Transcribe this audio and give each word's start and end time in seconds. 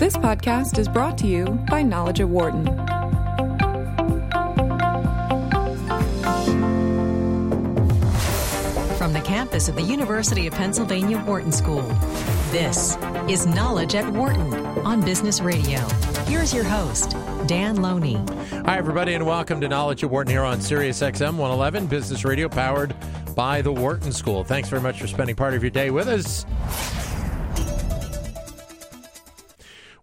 This 0.00 0.16
podcast 0.16 0.78
is 0.78 0.88
brought 0.88 1.18
to 1.18 1.26
you 1.26 1.44
by 1.68 1.82
Knowledge 1.82 2.20
at 2.20 2.28
Wharton. 2.30 2.64
From 8.96 9.12
the 9.12 9.20
campus 9.22 9.68
of 9.68 9.74
the 9.74 9.82
University 9.82 10.46
of 10.46 10.54
Pennsylvania 10.54 11.22
Wharton 11.26 11.52
School, 11.52 11.82
this 12.50 12.96
is 13.28 13.44
Knowledge 13.44 13.94
at 13.94 14.10
Wharton 14.10 14.54
on 14.86 15.02
Business 15.02 15.42
Radio. 15.42 15.80
Here's 16.24 16.54
your 16.54 16.64
host, 16.64 17.14
Dan 17.46 17.82
Loney. 17.82 18.14
Hi, 18.64 18.78
everybody, 18.78 19.12
and 19.12 19.26
welcome 19.26 19.60
to 19.60 19.68
Knowledge 19.68 20.02
at 20.02 20.08
Wharton 20.08 20.30
here 20.30 20.44
on 20.44 20.62
Sirius 20.62 21.02
XM 21.02 21.36
111, 21.36 21.88
Business 21.88 22.24
Radio, 22.24 22.48
powered 22.48 22.94
by 23.34 23.60
the 23.60 23.70
Wharton 23.70 24.12
School. 24.12 24.44
Thanks 24.44 24.70
very 24.70 24.80
much 24.80 24.98
for 24.98 25.06
spending 25.06 25.36
part 25.36 25.52
of 25.52 25.62
your 25.62 25.68
day 25.68 25.90
with 25.90 26.08
us. 26.08 26.46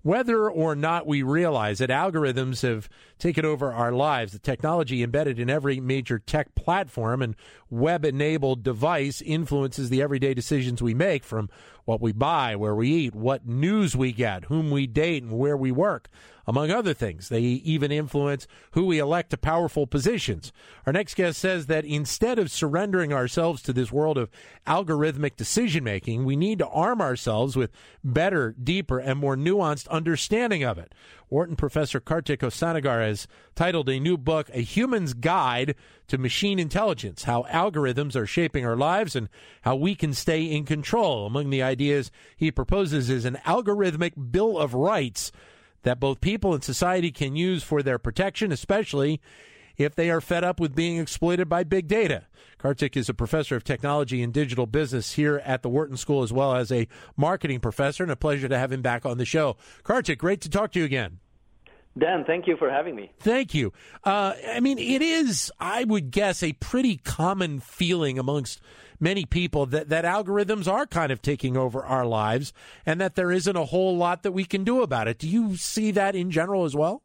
Whether 0.01 0.49
or 0.49 0.75
not 0.75 1.07
we 1.07 1.21
realize 1.21 1.79
that 1.79 1.89
algorithms 1.89 2.61
have 2.61 2.89
taken 3.17 3.45
over 3.45 3.71
our 3.71 3.91
lives, 3.91 4.33
the 4.33 4.39
technology 4.39 5.03
embedded 5.03 5.39
in 5.39 5.49
every 5.49 5.79
major 5.79 6.19
tech 6.19 6.55
platform 6.55 7.21
and 7.21 7.35
web 7.69 8.05
enabled 8.05 8.63
device 8.63 9.21
influences 9.21 9.89
the 9.89 10.01
everyday 10.01 10.33
decisions 10.33 10.81
we 10.81 10.93
make 10.93 11.23
from 11.23 11.49
what 11.85 12.01
we 12.01 12.11
buy, 12.11 12.55
where 12.55 12.75
we 12.75 12.89
eat, 12.89 13.15
what 13.15 13.47
news 13.47 13.95
we 13.95 14.11
get, 14.11 14.45
whom 14.45 14.69
we 14.69 14.85
date, 14.85 15.23
and 15.23 15.37
where 15.37 15.55
we 15.55 15.71
work 15.71 16.09
among 16.45 16.71
other 16.71 16.93
things. 16.93 17.29
They 17.29 17.41
even 17.41 17.91
influence 17.91 18.47
who 18.71 18.85
we 18.85 18.99
elect 18.99 19.31
to 19.31 19.37
powerful 19.37 19.85
positions. 19.85 20.51
Our 20.85 20.93
next 20.93 21.15
guest 21.15 21.39
says 21.39 21.65
that 21.67 21.85
instead 21.85 22.39
of 22.39 22.51
surrendering 22.51 23.13
ourselves 23.13 23.61
to 23.63 23.73
this 23.73 23.91
world 23.91 24.17
of 24.17 24.29
algorithmic 24.65 25.35
decision 25.35 25.83
making, 25.83 26.23
we 26.23 26.35
need 26.35 26.59
to 26.59 26.67
arm 26.67 27.01
ourselves 27.01 27.55
with 27.55 27.71
better, 28.03 28.55
deeper, 28.61 28.99
and 28.99 29.19
more 29.19 29.35
nuanced 29.35 29.87
understanding 29.89 30.63
of 30.63 30.77
it. 30.77 30.93
Wharton 31.29 31.55
professor 31.55 31.99
Kartik 31.99 32.39
Hosanagar 32.39 33.05
has 33.05 33.27
titled 33.53 33.89
a 33.89 33.99
new 33.99 34.17
book, 34.17 34.49
A 34.53 34.61
Human's 34.61 35.13
Guide 35.13 35.75
to 36.07 36.17
Machine 36.17 36.57
Intelligence 36.57 37.23
How 37.23 37.43
Algorithms 37.43 38.15
Are 38.15 38.25
Shaping 38.25 38.65
Our 38.65 38.77
Lives 38.77 39.15
and 39.15 39.27
How 39.63 39.75
We 39.75 39.93
Can 39.93 40.13
Stay 40.13 40.43
in 40.43 40.63
Control. 40.65 41.25
Among 41.25 41.49
the 41.49 41.61
ideas 41.61 42.11
he 42.37 42.49
proposes 42.49 43.09
is 43.09 43.25
an 43.25 43.39
algorithmic 43.45 44.31
Bill 44.31 44.57
of 44.57 44.73
Rights 44.73 45.31
that 45.83 45.99
both 45.99 46.21
people 46.21 46.53
and 46.53 46.63
society 46.63 47.11
can 47.11 47.35
use 47.35 47.61
for 47.61 47.83
their 47.83 47.99
protection, 47.99 48.51
especially 48.51 49.19
if 49.77 49.95
they 49.95 50.09
are 50.09 50.21
fed 50.21 50.43
up 50.43 50.59
with 50.59 50.75
being 50.75 50.97
exploited 50.97 51.47
by 51.47 51.63
big 51.63 51.87
data. 51.87 52.25
Kartik 52.57 52.97
is 52.97 53.09
a 53.09 53.13
professor 53.13 53.55
of 53.55 53.63
technology 53.63 54.23
and 54.23 54.33
digital 54.33 54.65
business 54.65 55.13
here 55.13 55.41
at 55.45 55.61
the 55.61 55.69
Wharton 55.69 55.97
School, 55.97 56.23
as 56.23 56.33
well 56.33 56.55
as 56.55 56.71
a 56.71 56.87
marketing 57.15 57.59
professor, 57.59 58.03
and 58.03 58.11
a 58.11 58.15
pleasure 58.15 58.47
to 58.47 58.57
have 58.57 58.71
him 58.71 58.81
back 58.81 59.05
on 59.05 59.17
the 59.17 59.25
show. 59.25 59.57
Kartik, 59.83 60.19
great 60.19 60.41
to 60.41 60.49
talk 60.49 60.71
to 60.71 60.79
you 60.79 60.85
again. 60.85 61.19
Dan, 61.97 62.25
thank 62.25 62.47
you 62.47 62.55
for 62.57 62.69
having 62.69 62.95
me. 62.95 63.11
Thank 63.19 63.53
you. 63.53 63.73
Uh, 64.03 64.33
I 64.49 64.59
mean, 64.59 64.77
it 64.77 65.01
is, 65.01 65.51
I 65.59 65.83
would 65.83 66.11
guess, 66.11 66.43
a 66.43 66.53
pretty 66.53 66.97
common 66.97 67.59
feeling 67.59 68.19
amongst 68.19 68.61
many 68.99 69.25
people 69.25 69.65
that, 69.67 69.89
that 69.89 70.05
algorithms 70.05 70.71
are 70.71 70.85
kind 70.85 71.11
of 71.11 71.21
taking 71.21 71.57
over 71.57 71.83
our 71.83 72.05
lives 72.05 72.53
and 72.85 73.01
that 73.01 73.15
there 73.15 73.31
isn't 73.31 73.55
a 73.55 73.65
whole 73.65 73.97
lot 73.97 74.23
that 74.23 74.31
we 74.31 74.45
can 74.45 74.63
do 74.63 74.81
about 74.81 75.07
it. 75.07 75.17
Do 75.17 75.27
you 75.27 75.55
see 75.55 75.91
that 75.91 76.15
in 76.15 76.29
general 76.29 76.65
as 76.65 76.75
well? 76.75 77.03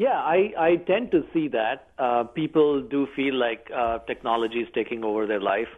Yeah, 0.00 0.18
I, 0.18 0.54
I 0.58 0.76
tend 0.86 1.10
to 1.10 1.24
see 1.34 1.48
that. 1.48 1.88
Uh, 1.98 2.24
people 2.24 2.80
do 2.80 3.06
feel 3.14 3.34
like 3.34 3.70
uh, 3.70 3.98
technology 4.06 4.60
is 4.60 4.68
taking 4.74 5.04
over 5.04 5.26
their 5.26 5.42
life. 5.42 5.68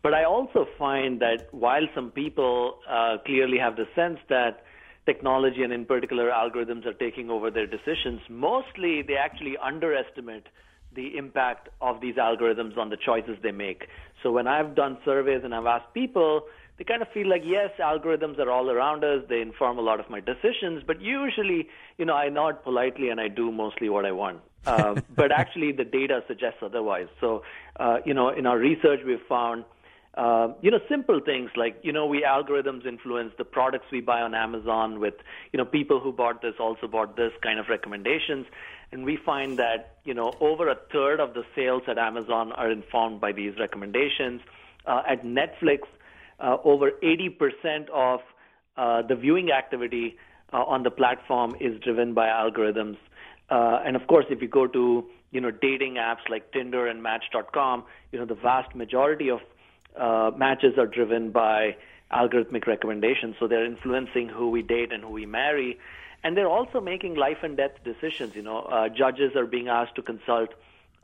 But 0.00 0.14
I 0.14 0.22
also 0.22 0.68
find 0.78 1.20
that 1.22 1.48
while 1.50 1.82
some 1.92 2.12
people 2.12 2.78
uh, 2.88 3.16
clearly 3.26 3.58
have 3.58 3.74
the 3.74 3.86
sense 3.96 4.20
that 4.28 4.62
technology 5.06 5.64
and 5.64 5.72
in 5.72 5.86
particular 5.86 6.30
algorithms 6.30 6.86
are 6.86 6.92
taking 6.92 7.30
over 7.30 7.50
their 7.50 7.66
decisions, 7.66 8.20
mostly 8.30 9.02
they 9.02 9.16
actually 9.16 9.56
underestimate 9.56 10.46
the 10.94 11.18
impact 11.18 11.68
of 11.80 12.00
these 12.00 12.14
algorithms 12.14 12.78
on 12.78 12.90
the 12.90 12.96
choices 13.04 13.36
they 13.42 13.50
make. 13.50 13.88
So 14.22 14.30
when 14.30 14.46
I've 14.46 14.76
done 14.76 14.98
surveys 15.04 15.40
and 15.42 15.52
I've 15.52 15.66
asked 15.66 15.92
people, 15.94 16.42
they 16.76 16.84
kind 16.84 17.02
of 17.02 17.08
feel 17.12 17.28
like, 17.28 17.42
yes, 17.44 17.70
algorithms 17.78 18.38
are 18.38 18.50
all 18.50 18.68
around 18.68 19.04
us. 19.04 19.22
They 19.28 19.40
inform 19.40 19.78
a 19.78 19.82
lot 19.82 20.00
of 20.00 20.10
my 20.10 20.20
decisions, 20.20 20.82
but 20.84 21.00
usually, 21.00 21.68
you 21.98 22.04
know, 22.04 22.14
I 22.14 22.28
nod 22.28 22.64
politely 22.64 23.10
and 23.10 23.20
I 23.20 23.28
do 23.28 23.52
mostly 23.52 23.88
what 23.88 24.04
I 24.04 24.12
want. 24.12 24.40
Uh, 24.66 25.00
but 25.14 25.30
actually, 25.30 25.70
the 25.70 25.84
data 25.84 26.24
suggests 26.26 26.58
otherwise. 26.62 27.06
So, 27.20 27.44
uh, 27.78 27.98
you 28.04 28.12
know, 28.12 28.30
in 28.30 28.46
our 28.46 28.58
research, 28.58 29.00
we've 29.06 29.24
found, 29.28 29.64
uh, 30.14 30.48
you 30.62 30.70
know, 30.72 30.80
simple 30.88 31.20
things 31.20 31.50
like, 31.54 31.78
you 31.82 31.92
know, 31.92 32.06
we 32.06 32.22
algorithms 32.22 32.86
influence 32.86 33.32
the 33.38 33.44
products 33.44 33.86
we 33.92 34.00
buy 34.00 34.20
on 34.20 34.34
Amazon 34.34 34.98
with, 34.98 35.14
you 35.52 35.58
know, 35.58 35.64
people 35.64 36.00
who 36.00 36.10
bought 36.10 36.42
this 36.42 36.54
also 36.58 36.88
bought 36.88 37.16
this 37.16 37.32
kind 37.40 37.60
of 37.60 37.68
recommendations. 37.68 38.46
And 38.90 39.04
we 39.04 39.16
find 39.16 39.58
that, 39.58 39.98
you 40.04 40.14
know, 40.14 40.32
over 40.40 40.68
a 40.68 40.76
third 40.92 41.20
of 41.20 41.34
the 41.34 41.44
sales 41.54 41.82
at 41.86 41.98
Amazon 41.98 42.50
are 42.52 42.70
informed 42.70 43.20
by 43.20 43.30
these 43.30 43.58
recommendations. 43.60 44.40
Uh, 44.86 45.02
at 45.08 45.24
Netflix, 45.24 45.80
uh, 46.40 46.56
over 46.64 46.92
80% 47.02 47.88
of 47.90 48.20
uh, 48.76 49.02
the 49.02 49.14
viewing 49.14 49.52
activity 49.52 50.16
uh, 50.52 50.58
on 50.58 50.82
the 50.82 50.90
platform 50.90 51.54
is 51.60 51.80
driven 51.80 52.14
by 52.14 52.26
algorithms. 52.26 52.96
Uh, 53.50 53.80
and 53.84 53.96
of 53.96 54.06
course, 54.06 54.24
if 54.30 54.42
you 54.42 54.48
go 54.48 54.66
to 54.66 55.04
you 55.30 55.40
know 55.40 55.50
dating 55.50 55.94
apps 55.94 56.28
like 56.28 56.52
Tinder 56.52 56.86
and 56.86 57.02
Match.com, 57.02 57.84
you 58.12 58.18
know 58.18 58.24
the 58.24 58.34
vast 58.34 58.74
majority 58.74 59.30
of 59.30 59.40
uh, 59.96 60.36
matches 60.36 60.74
are 60.78 60.86
driven 60.86 61.30
by 61.30 61.76
algorithmic 62.12 62.66
recommendations. 62.66 63.36
So 63.38 63.46
they're 63.46 63.64
influencing 63.64 64.28
who 64.28 64.50
we 64.50 64.62
date 64.62 64.92
and 64.92 65.02
who 65.02 65.10
we 65.10 65.26
marry 65.26 65.78
and 66.22 66.36
they're 66.36 66.48
also 66.48 66.80
making 66.80 67.16
life 67.16 67.38
and 67.42 67.56
death 67.56 67.72
decisions. 67.84 68.34
You 68.34 68.42
know, 68.42 68.60
uh, 68.60 68.88
judges 68.88 69.36
are 69.36 69.44
being 69.46 69.68
asked 69.68 69.94
to 69.96 70.02
consult 70.02 70.54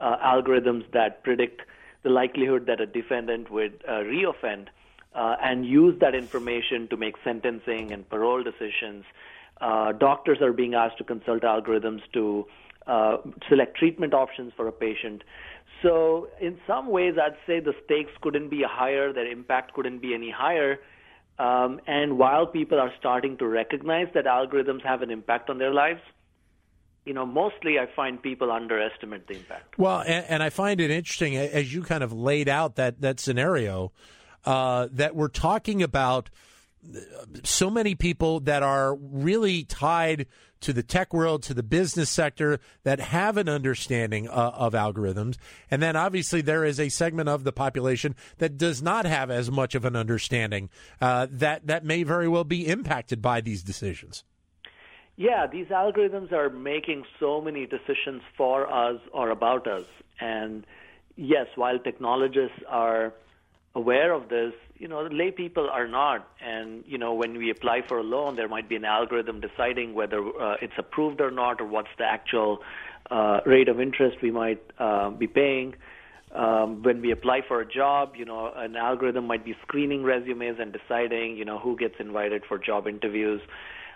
algorithms 0.00 0.90
that 0.92 1.22
predict 1.22 1.60
the 2.02 2.08
likelihood 2.08 2.64
that 2.66 2.80
a 2.80 2.86
defendant 2.86 3.50
would 3.50 3.82
reoffend, 3.82 4.68
uh, 5.14 5.36
and 5.42 5.66
use 5.66 5.98
that 6.00 6.14
information 6.14 6.88
to 6.88 6.96
make 6.96 7.16
sentencing 7.24 7.92
and 7.92 8.08
parole 8.08 8.42
decisions. 8.42 9.04
Uh, 9.60 9.92
doctors 9.92 10.38
are 10.40 10.52
being 10.52 10.74
asked 10.74 10.98
to 10.98 11.04
consult 11.04 11.42
algorithms 11.42 12.00
to 12.12 12.46
uh, 12.86 13.18
select 13.48 13.76
treatment 13.76 14.14
options 14.14 14.52
for 14.56 14.66
a 14.66 14.72
patient. 14.72 15.22
So, 15.82 16.28
in 16.40 16.58
some 16.66 16.88
ways, 16.88 17.14
I'd 17.22 17.36
say 17.46 17.60
the 17.60 17.74
stakes 17.84 18.12
couldn't 18.20 18.48
be 18.48 18.62
higher, 18.66 19.12
their 19.12 19.30
impact 19.30 19.74
couldn't 19.74 20.00
be 20.00 20.14
any 20.14 20.30
higher 20.30 20.78
um, 21.40 21.80
and 21.86 22.18
while 22.18 22.46
people 22.46 22.78
are 22.78 22.92
starting 22.98 23.38
to 23.38 23.46
recognize 23.46 24.08
that 24.12 24.26
algorithms 24.26 24.84
have 24.84 25.00
an 25.00 25.10
impact 25.10 25.48
on 25.48 25.56
their 25.56 25.72
lives, 25.72 26.02
you 27.06 27.14
know, 27.14 27.24
mostly 27.24 27.78
I 27.78 27.86
find 27.96 28.22
people 28.22 28.52
underestimate 28.52 29.26
the 29.26 29.36
impact. 29.36 29.78
Well, 29.78 30.00
and, 30.00 30.26
and 30.28 30.42
I 30.42 30.50
find 30.50 30.82
it 30.82 30.90
interesting 30.90 31.34
as 31.36 31.72
you 31.72 31.82
kind 31.82 32.04
of 32.04 32.12
laid 32.12 32.46
out 32.46 32.76
that 32.76 33.00
that 33.00 33.20
scenario 33.20 33.90
uh, 34.44 34.88
that 34.92 35.14
we're 35.14 35.28
talking 35.28 35.82
about 35.82 36.30
so 37.44 37.70
many 37.70 37.94
people 37.94 38.40
that 38.40 38.62
are 38.62 38.94
really 38.94 39.64
tied 39.64 40.26
to 40.60 40.72
the 40.72 40.82
tech 40.82 41.12
world, 41.14 41.42
to 41.42 41.54
the 41.54 41.62
business 41.62 42.10
sector 42.10 42.58
that 42.82 43.00
have 43.00 43.36
an 43.36 43.48
understanding 43.48 44.28
uh, 44.28 44.52
of 44.54 44.74
algorithms. 44.74 45.36
And 45.70 45.82
then 45.82 45.96
obviously 45.96 46.42
there 46.42 46.64
is 46.64 46.78
a 46.78 46.88
segment 46.88 47.28
of 47.28 47.44
the 47.44 47.52
population 47.52 48.14
that 48.38 48.58
does 48.58 48.82
not 48.82 49.06
have 49.06 49.30
as 49.30 49.50
much 49.50 49.74
of 49.74 49.84
an 49.84 49.96
understanding 49.96 50.68
uh, 51.00 51.26
that, 51.30 51.66
that 51.66 51.84
may 51.84 52.02
very 52.02 52.28
well 52.28 52.44
be 52.44 52.66
impacted 52.66 53.22
by 53.22 53.40
these 53.40 53.62
decisions. 53.62 54.24
Yeah, 55.16 55.46
these 55.46 55.66
algorithms 55.66 56.32
are 56.32 56.48
making 56.50 57.04
so 57.18 57.40
many 57.40 57.66
decisions 57.66 58.22
for 58.36 58.70
us 58.72 59.00
or 59.12 59.30
about 59.30 59.66
us. 59.66 59.84
And 60.18 60.66
yes, 61.16 61.46
while 61.56 61.78
technologists 61.78 62.62
are 62.68 63.12
aware 63.74 64.12
of 64.12 64.28
this, 64.28 64.52
you 64.78 64.88
know, 64.88 65.02
lay 65.02 65.30
people 65.30 65.68
are 65.70 65.86
not. 65.86 66.28
And, 66.44 66.84
you 66.86 66.98
know, 66.98 67.14
when 67.14 67.36
we 67.38 67.50
apply 67.50 67.82
for 67.86 67.98
a 67.98 68.02
loan, 68.02 68.36
there 68.36 68.48
might 68.48 68.68
be 68.68 68.76
an 68.76 68.84
algorithm 68.84 69.40
deciding 69.40 69.94
whether 69.94 70.18
uh, 70.18 70.56
it's 70.60 70.72
approved 70.78 71.20
or 71.20 71.30
not, 71.30 71.60
or 71.60 71.66
what's 71.66 71.88
the 71.98 72.04
actual 72.04 72.62
uh, 73.10 73.40
rate 73.46 73.68
of 73.68 73.80
interest 73.80 74.18
we 74.22 74.30
might 74.30 74.62
uh, 74.78 75.10
be 75.10 75.26
paying. 75.26 75.74
Um, 76.32 76.82
when 76.82 77.00
we 77.00 77.10
apply 77.10 77.42
for 77.46 77.60
a 77.60 77.66
job, 77.66 78.14
you 78.16 78.24
know, 78.24 78.52
an 78.54 78.76
algorithm 78.76 79.26
might 79.26 79.44
be 79.44 79.56
screening 79.62 80.04
resumes 80.04 80.58
and 80.60 80.72
deciding, 80.72 81.36
you 81.36 81.44
know, 81.44 81.58
who 81.58 81.76
gets 81.76 81.96
invited 81.98 82.44
for 82.48 82.56
job 82.58 82.86
interviews. 82.86 83.40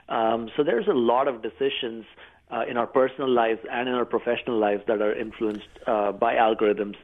Um, 0.08 0.50
so 0.56 0.64
there's 0.64 0.88
a 0.88 0.92
lot 0.92 1.28
of 1.28 1.42
decisions 1.42 2.04
uh, 2.50 2.64
in 2.68 2.76
our 2.76 2.86
personal 2.86 3.30
lives 3.30 3.60
and 3.70 3.88
in 3.88 3.94
our 3.94 4.04
professional 4.04 4.58
lives 4.58 4.82
that 4.86 5.00
are 5.00 5.14
influenced 5.14 5.68
uh, 5.86 6.12
by 6.12 6.34
algorithms. 6.34 6.96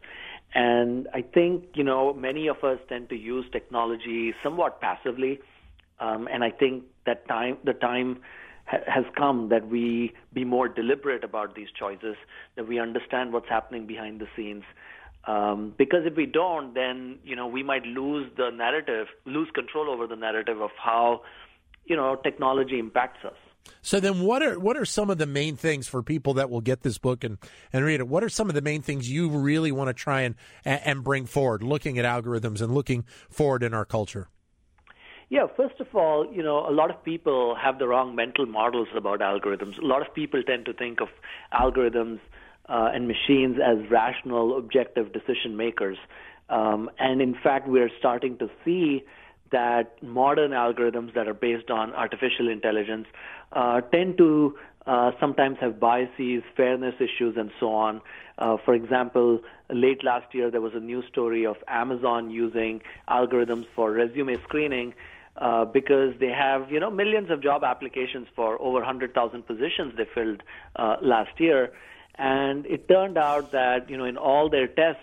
And 0.55 1.08
I 1.14 1.23
think, 1.23 1.64
you 1.75 1.85
know, 1.85 2.12
many 2.12 2.49
of 2.49 2.62
us 2.64 2.79
tend 2.88 3.08
to 3.11 3.17
use 3.17 3.44
technology 3.52 4.35
somewhat 4.43 4.81
passively. 4.81 5.38
Um, 6.00 6.29
and 6.32 6.43
I 6.43 6.50
think 6.50 6.85
that 7.06 7.29
time, 7.29 7.58
the 7.64 7.75
time 7.75 8.20
ha- 8.67 8.85
has 8.87 9.05
come 9.17 9.49
that 9.50 9.69
we 9.69 10.12
be 10.32 10.44
more 10.44 10.69
deliberate 10.69 11.23
about 11.23 11.55
these 11.55 11.69
choices, 11.79 12.17
that 12.56 12.67
we 12.67 12.81
understand 12.81 13.32
what's 13.32 13.49
happening 13.49 13.87
behind 13.87 14.20
the 14.20 14.26
scenes. 14.35 14.64
Um, 15.26 15.75
because 15.76 16.06
if 16.06 16.17
we 16.17 16.26
don't, 16.26 16.75
then, 16.75 17.19
you 17.25 17.37
know, 17.37 17.46
we 17.46 17.62
might 17.62 17.85
lose 17.85 18.31
the 18.37 18.50
narrative, 18.50 19.06
lose 19.26 19.50
control 19.55 19.91
over 19.91 20.06
the 20.06 20.17
narrative 20.17 20.61
of 20.61 20.70
how 20.82 21.23
you 21.91 21.96
know 21.96 22.17
technology 22.17 22.79
impacts 22.79 23.25
us. 23.25 23.37
So 23.83 24.01
then, 24.01 24.21
what 24.21 24.43
are 24.43 24.59
what 24.59 24.77
are 24.77 24.85
some 24.85 25.11
of 25.11 25.19
the 25.19 25.27
main 25.27 25.57
things 25.57 25.89
for 25.89 26.03
people 26.03 26.35
that 26.35 26.51
will 26.51 26.61
get 26.61 26.83
this 26.83 26.99
book 26.99 27.25
and, 27.25 27.39
and 27.73 27.85
read 27.85 28.01
it? 28.01 28.09
What 28.09 28.23
are 28.23 28.29
some 28.29 28.49
of 28.49 28.55
the 28.55 28.62
main 28.62 28.83
things 28.83 29.11
you 29.11 29.29
really 29.29 29.73
want 29.73 29.89
to 29.89 29.95
try 29.95 30.23
and 30.23 30.35
and 30.65 31.03
bring 31.03 31.27
forward, 31.27 31.62
looking 31.62 31.99
at 31.99 32.05
algorithms 32.05 32.61
and 32.61 32.75
looking 32.75 33.05
forward 33.31 33.62
in 33.62 33.73
our 33.73 33.85
culture? 33.85 34.29
Yeah, 35.31 35.47
first 35.57 35.79
of 35.79 35.87
all, 35.95 36.27
you 36.33 36.43
know, 36.43 36.69
a 36.69 36.73
lot 36.73 36.91
of 36.91 37.05
people 37.05 37.55
have 37.55 37.79
the 37.79 37.87
wrong 37.87 38.17
mental 38.17 38.47
models 38.47 38.89
about 38.97 39.21
algorithms. 39.21 39.79
A 39.79 39.87
lot 39.87 40.06
of 40.06 40.13
people 40.13 40.43
tend 40.43 40.65
to 40.65 40.73
think 40.73 41.01
of 41.01 41.09
algorithms 41.55 42.19
uh, 42.69 42.91
and 42.93 43.06
machines 43.06 43.56
as 43.65 43.79
rational, 43.91 44.59
objective 44.59 45.13
decision 45.13 45.56
makers. 45.56 45.99
Um, 46.49 46.91
and 46.99 47.23
in 47.23 47.37
fact, 47.41 47.69
we're 47.69 47.91
starting 47.97 48.39
to 48.39 48.51
see 48.65 49.05
that 49.52 50.02
modern 50.02 50.52
algorithms 50.52 51.14
that 51.14 51.26
are 51.29 51.35
based 51.35 51.70
on 51.70 51.93
artificial 51.94 52.49
intelligence 52.49 53.06
uh, 53.52 53.81
tend 53.81 54.17
to 54.19 54.56
uh, 54.87 55.11
sometimes 55.20 55.58
have 55.61 55.79
biases, 55.79 56.43
fairness 56.56 56.94
issues, 56.97 57.37
and 57.37 57.50
so 57.61 57.73
on. 57.73 58.00
Uh, 58.38 58.56
for 58.64 58.75
example, 58.75 59.41
late 59.69 60.02
last 60.02 60.35
year 60.35 60.50
there 60.50 60.61
was 60.61 60.73
a 60.75 60.81
news 60.81 61.05
story 61.11 61.44
of 61.44 61.56
Amazon 61.69 62.31
using 62.31 62.81
algorithms 63.08 63.67
for 63.75 63.93
resume 63.93 64.37
screening 64.44 64.94
uh, 65.37 65.64
because 65.64 66.14
they 66.19 66.31
have 66.31 66.70
you 66.70 66.81
know 66.81 66.91
millions 66.91 67.31
of 67.31 67.43
job 67.43 67.62
applications 67.62 68.26
for 68.35 68.61
over 68.61 68.79
100,000 68.79 69.46
positions 69.46 69.93
they 69.96 70.06
filled 70.14 70.43
uh, 70.76 70.96
last 71.03 71.38
year, 71.38 71.73
and 72.17 72.67
it 72.67 72.88
turned 72.88 73.19
out 73.19 73.53
that 73.53 73.91
you 73.91 73.96
know 73.96 74.05
in 74.05 74.17
all 74.17 74.49
their 74.49 74.67
tests 74.67 75.03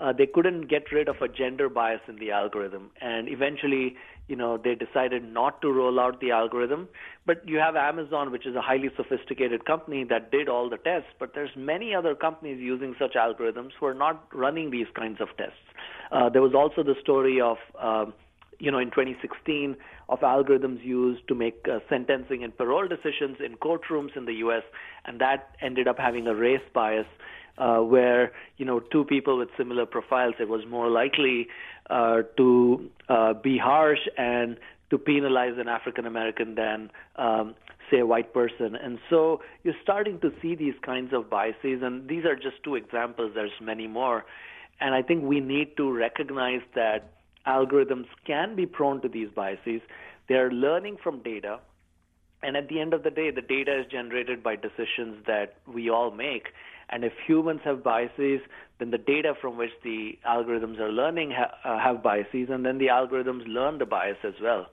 uh, 0.00 0.12
they 0.12 0.26
couldn't 0.26 0.68
get 0.68 0.90
rid 0.92 1.08
of 1.08 1.16
a 1.20 1.28
gender 1.28 1.68
bias 1.68 2.00
in 2.08 2.16
the 2.16 2.30
algorithm, 2.30 2.90
and 3.00 3.28
eventually, 3.28 3.96
you 4.28 4.36
know, 4.36 4.56
they 4.56 4.74
decided 4.74 5.24
not 5.24 5.60
to 5.62 5.70
roll 5.70 5.98
out 5.98 6.20
the 6.20 6.30
algorithm. 6.30 6.88
But 7.26 7.46
you 7.48 7.58
have 7.58 7.76
Amazon, 7.76 8.30
which 8.30 8.46
is 8.46 8.54
a 8.54 8.60
highly 8.60 8.90
sophisticated 8.96 9.64
company 9.64 10.04
that 10.04 10.30
did 10.30 10.48
all 10.48 10.70
the 10.70 10.78
tests, 10.78 11.08
but 11.18 11.34
there's 11.34 11.50
many 11.56 11.94
other 11.94 12.14
companies 12.14 12.58
using 12.60 12.94
such 12.98 13.14
algorithms 13.14 13.70
who 13.78 13.86
are 13.86 13.94
not 13.94 14.26
running 14.32 14.70
these 14.70 14.86
kinds 14.94 15.20
of 15.20 15.28
tests. 15.36 15.56
Uh, 16.12 16.28
there 16.28 16.42
was 16.42 16.54
also 16.54 16.82
the 16.82 16.94
story 17.02 17.40
of 17.40 17.56
uh, 17.78 18.06
you 18.58 18.70
know, 18.70 18.78
in 18.78 18.90
2016 18.90 19.76
of 20.08 20.20
algorithms 20.20 20.82
used 20.84 21.26
to 21.28 21.34
make 21.34 21.66
uh, 21.70 21.78
sentencing 21.88 22.42
and 22.42 22.56
parole 22.56 22.88
decisions 22.88 23.36
in 23.44 23.56
courtrooms 23.56 24.16
in 24.16 24.24
the 24.24 24.34
U.S., 24.34 24.62
and 25.04 25.20
that 25.20 25.56
ended 25.62 25.86
up 25.86 25.98
having 25.98 26.26
a 26.26 26.34
race 26.34 26.62
bias 26.74 27.06
uh, 27.58 27.78
where 27.78 28.32
you 28.56 28.64
know 28.64 28.80
two 28.80 29.04
people 29.04 29.38
with 29.38 29.48
similar 29.56 29.86
profiles, 29.86 30.34
it 30.38 30.48
was 30.48 30.62
more 30.66 30.88
likely 30.88 31.48
uh, 31.90 32.22
to 32.36 32.90
uh, 33.08 33.34
be 33.34 33.58
harsh 33.58 34.00
and 34.16 34.56
to 34.90 34.98
penalize 34.98 35.54
an 35.58 35.68
African 35.68 36.06
American 36.06 36.54
than 36.54 36.90
um, 37.16 37.54
say 37.90 37.98
a 37.98 38.06
white 38.06 38.32
person. 38.32 38.76
And 38.76 38.98
so 39.10 39.40
you're 39.64 39.74
starting 39.82 40.20
to 40.20 40.32
see 40.40 40.54
these 40.54 40.74
kinds 40.82 41.12
of 41.12 41.28
biases, 41.28 41.82
and 41.82 42.08
these 42.08 42.24
are 42.24 42.36
just 42.36 42.62
two 42.64 42.74
examples. 42.74 43.32
There's 43.34 43.50
many 43.60 43.86
more, 43.86 44.24
and 44.80 44.94
I 44.94 45.02
think 45.02 45.24
we 45.24 45.40
need 45.40 45.76
to 45.76 45.90
recognize 45.90 46.62
that 46.74 47.12
algorithms 47.46 48.06
can 48.26 48.54
be 48.54 48.66
prone 48.66 49.00
to 49.02 49.08
these 49.08 49.28
biases. 49.34 49.80
They're 50.28 50.50
learning 50.50 50.98
from 51.02 51.22
data. 51.22 51.60
And 52.40 52.56
at 52.56 52.68
the 52.68 52.78
end 52.80 52.94
of 52.94 53.02
the 53.02 53.10
day, 53.10 53.32
the 53.32 53.42
data 53.42 53.80
is 53.80 53.86
generated 53.90 54.44
by 54.44 54.54
decisions 54.54 55.24
that 55.26 55.56
we 55.66 55.90
all 55.90 56.12
make. 56.12 56.48
And 56.90 57.04
if 57.04 57.12
humans 57.26 57.60
have 57.64 57.82
biases, 57.82 58.40
then 58.78 58.90
the 58.90 58.98
data 58.98 59.34
from 59.40 59.56
which 59.56 59.72
the 59.82 60.18
algorithms 60.26 60.78
are 60.78 60.90
learning 60.90 61.32
ha- 61.32 61.54
uh, 61.64 61.78
have 61.78 62.02
biases, 62.02 62.48
and 62.50 62.64
then 62.64 62.78
the 62.78 62.86
algorithms 62.86 63.42
learn 63.46 63.78
the 63.78 63.86
bias 63.86 64.18
as 64.24 64.34
well. 64.42 64.66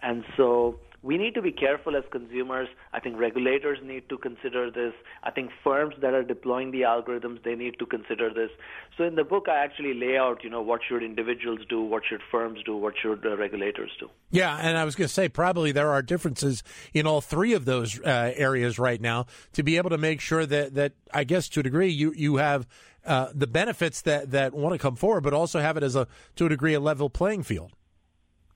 And 0.00 0.24
so 0.36 0.78
we 1.02 1.18
need 1.18 1.34
to 1.34 1.42
be 1.42 1.50
careful 1.50 1.96
as 1.96 2.04
consumers. 2.10 2.68
I 2.92 3.00
think 3.00 3.18
regulators 3.18 3.78
need 3.82 4.08
to 4.08 4.18
consider 4.18 4.70
this. 4.70 4.92
I 5.24 5.30
think 5.32 5.50
firms 5.64 5.94
that 6.00 6.14
are 6.14 6.22
deploying 6.22 6.70
the 6.70 6.82
algorithms 6.82 7.42
they 7.42 7.56
need 7.56 7.78
to 7.80 7.86
consider 7.86 8.32
this. 8.32 8.50
So 8.96 9.04
in 9.04 9.16
the 9.16 9.24
book, 9.24 9.48
I 9.48 9.64
actually 9.64 9.94
lay 9.94 10.16
out, 10.16 10.44
you 10.44 10.50
know, 10.50 10.62
what 10.62 10.80
should 10.88 11.02
individuals 11.02 11.60
do, 11.68 11.82
what 11.82 12.04
should 12.08 12.20
firms 12.30 12.60
do, 12.64 12.76
what 12.76 12.94
should 13.00 13.26
uh, 13.26 13.36
regulators 13.36 13.90
do. 13.98 14.08
Yeah, 14.30 14.56
and 14.56 14.78
I 14.78 14.84
was 14.84 14.94
going 14.94 15.08
to 15.08 15.12
say 15.12 15.28
probably 15.28 15.72
there 15.72 15.90
are 15.90 16.02
differences 16.02 16.62
in 16.94 17.06
all 17.06 17.20
three 17.20 17.52
of 17.52 17.64
those 17.64 17.98
uh, 18.00 18.32
areas 18.36 18.78
right 18.78 19.00
now 19.00 19.26
to 19.54 19.62
be 19.62 19.76
able 19.78 19.90
to 19.90 19.98
make 19.98 20.20
sure 20.20 20.46
that 20.46 20.74
that 20.74 20.92
I 21.12 21.24
guess 21.24 21.48
to 21.50 21.60
a 21.60 21.62
degree 21.62 21.88
you 21.88 22.12
you 22.16 22.36
have. 22.36 22.66
Uh, 23.04 23.32
the 23.34 23.48
benefits 23.48 24.02
that, 24.02 24.30
that 24.30 24.54
want 24.54 24.72
to 24.72 24.78
come 24.78 24.94
forward, 24.94 25.22
but 25.22 25.34
also 25.34 25.58
have 25.58 25.76
it 25.76 25.82
as 25.82 25.96
a 25.96 26.06
to 26.36 26.46
a 26.46 26.48
degree 26.48 26.72
a 26.72 26.78
level 26.78 27.10
playing 27.10 27.42
field. 27.42 27.72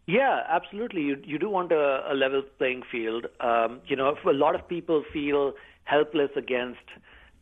Yeah, 0.07 0.43
absolutely. 0.49 1.03
You 1.03 1.17
you 1.25 1.39
do 1.39 1.51
want 1.51 1.73
a, 1.73 2.05
a 2.13 2.15
level 2.15 2.43
playing 2.59 2.83
field. 2.91 3.27
Um, 3.41 3.81
you 3.87 3.97
know, 3.97 4.17
a 4.25 4.33
lot 4.33 4.55
of 4.55 4.69
people 4.69 5.03
feel 5.13 5.53
helpless 5.85 6.31
against 6.37 6.81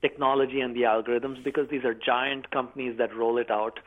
technology 0.01 0.61
and 0.61 0.75
the 0.75 0.83
algorithms 0.83 1.43
because 1.45 1.69
these 1.71 1.85
are 1.85 1.95
giant 1.95 2.51
companies 2.51 2.97
that 2.99 3.15
roll 3.15 3.37
it 3.39 3.51
out. 3.51 3.81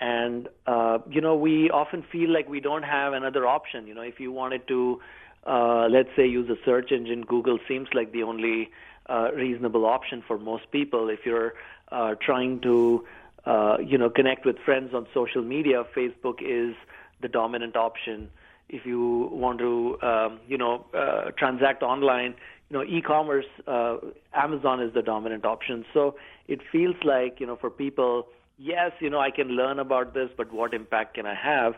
And 0.00 0.48
uh, 0.66 0.98
you 1.08 1.20
know, 1.20 1.36
we 1.36 1.70
often 1.70 2.02
feel 2.10 2.30
like 2.30 2.48
we 2.48 2.58
don't 2.60 2.82
have 2.82 3.12
another 3.12 3.46
option. 3.46 3.86
You 3.86 3.94
know, 3.94 4.00
if 4.02 4.18
you 4.18 4.32
wanted 4.32 4.66
to, 4.66 5.00
uh, 5.46 5.86
let's 5.88 6.10
say, 6.16 6.26
use 6.26 6.50
a 6.50 6.56
search 6.64 6.90
engine, 6.90 7.22
Google 7.22 7.58
seems 7.68 7.88
like 7.94 8.10
the 8.12 8.24
only 8.24 8.70
uh, 9.08 9.28
reasonable 9.32 9.86
option 9.86 10.24
for 10.26 10.38
most 10.38 10.70
people. 10.72 11.08
If 11.08 11.20
you're 11.24 11.54
uh, 11.92 12.16
trying 12.20 12.60
to, 12.62 13.04
uh, 13.46 13.76
you 13.84 13.96
know, 13.96 14.10
connect 14.10 14.44
with 14.44 14.56
friends 14.64 14.92
on 14.92 15.06
social 15.14 15.42
media, 15.42 15.84
Facebook 15.96 16.42
is 16.42 16.74
the 17.20 17.28
dominant 17.28 17.76
option. 17.76 18.30
If 18.68 18.86
you 18.86 19.28
want 19.32 19.58
to, 19.58 19.98
um, 20.02 20.40
you 20.48 20.56
know, 20.56 20.86
uh, 20.94 21.30
transact 21.38 21.82
online, 21.82 22.34
you 22.70 22.78
know, 22.78 22.82
e-commerce, 22.84 23.44
uh, 23.66 23.98
Amazon 24.32 24.80
is 24.80 24.94
the 24.94 25.02
dominant 25.02 25.44
option. 25.44 25.84
So 25.92 26.16
it 26.48 26.60
feels 26.72 26.96
like, 27.04 27.40
you 27.40 27.46
know, 27.46 27.56
for 27.56 27.70
people, 27.70 28.26
yes, 28.58 28.92
you 29.00 29.10
know, 29.10 29.20
I 29.20 29.30
can 29.30 29.48
learn 29.48 29.78
about 29.78 30.14
this, 30.14 30.30
but 30.36 30.52
what 30.52 30.72
impact 30.72 31.14
can 31.14 31.26
I 31.26 31.34
have? 31.34 31.74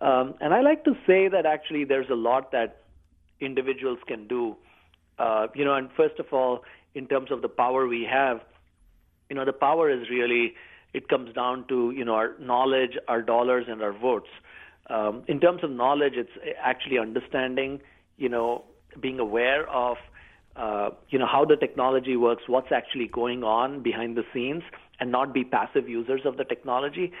Um, 0.00 0.34
and 0.40 0.52
I 0.52 0.60
like 0.60 0.84
to 0.84 0.94
say 1.06 1.28
that 1.28 1.46
actually 1.46 1.84
there's 1.84 2.10
a 2.10 2.14
lot 2.14 2.52
that 2.52 2.82
individuals 3.40 3.98
can 4.06 4.26
do. 4.26 4.56
Uh, 5.18 5.46
you 5.54 5.64
know, 5.64 5.74
and 5.74 5.88
first 5.96 6.18
of 6.18 6.26
all, 6.32 6.64
in 6.94 7.06
terms 7.06 7.30
of 7.30 7.40
the 7.40 7.48
power 7.48 7.86
we 7.86 8.06
have, 8.10 8.40
you 9.30 9.36
know, 9.36 9.44
the 9.44 9.52
power 9.52 9.90
is 9.90 10.10
really 10.10 10.54
it 10.92 11.08
comes 11.08 11.32
down 11.34 11.66
to 11.68 11.92
you 11.94 12.04
know 12.04 12.14
our 12.14 12.34
knowledge, 12.40 12.96
our 13.06 13.22
dollars, 13.22 13.66
and 13.68 13.82
our 13.82 13.92
votes. 13.92 14.28
Um, 14.88 15.24
in 15.26 15.40
terms 15.40 15.64
of 15.64 15.70
knowledge, 15.70 16.14
it's 16.16 16.30
actually 16.62 16.98
understanding, 16.98 17.80
you 18.16 18.28
know, 18.28 18.64
being 19.00 19.18
aware 19.18 19.68
of, 19.68 19.96
uh, 20.54 20.90
you 21.10 21.18
know, 21.18 21.26
how 21.26 21.44
the 21.44 21.56
technology 21.56 22.16
works, 22.16 22.44
what's 22.46 22.72
actually 22.72 23.08
going 23.08 23.42
on 23.42 23.82
behind 23.82 24.16
the 24.16 24.24
scenes, 24.32 24.62
and 25.00 25.12
not 25.12 25.34
be 25.34 25.44
passive 25.44 25.88
users 25.88 26.22
of 26.24 26.36
the 26.36 26.44
technology. 26.44 27.12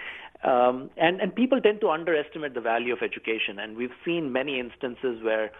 Um, 0.44 0.90
and 0.96 1.20
and 1.20 1.34
people 1.34 1.60
tend 1.60 1.80
to 1.80 1.90
underestimate 1.90 2.54
the 2.54 2.60
value 2.60 2.92
of 2.92 3.00
education, 3.02 3.58
and 3.58 3.76
we've 3.76 3.96
seen 4.04 4.32
many 4.32 4.60
instances 4.60 5.22
where 5.22 5.50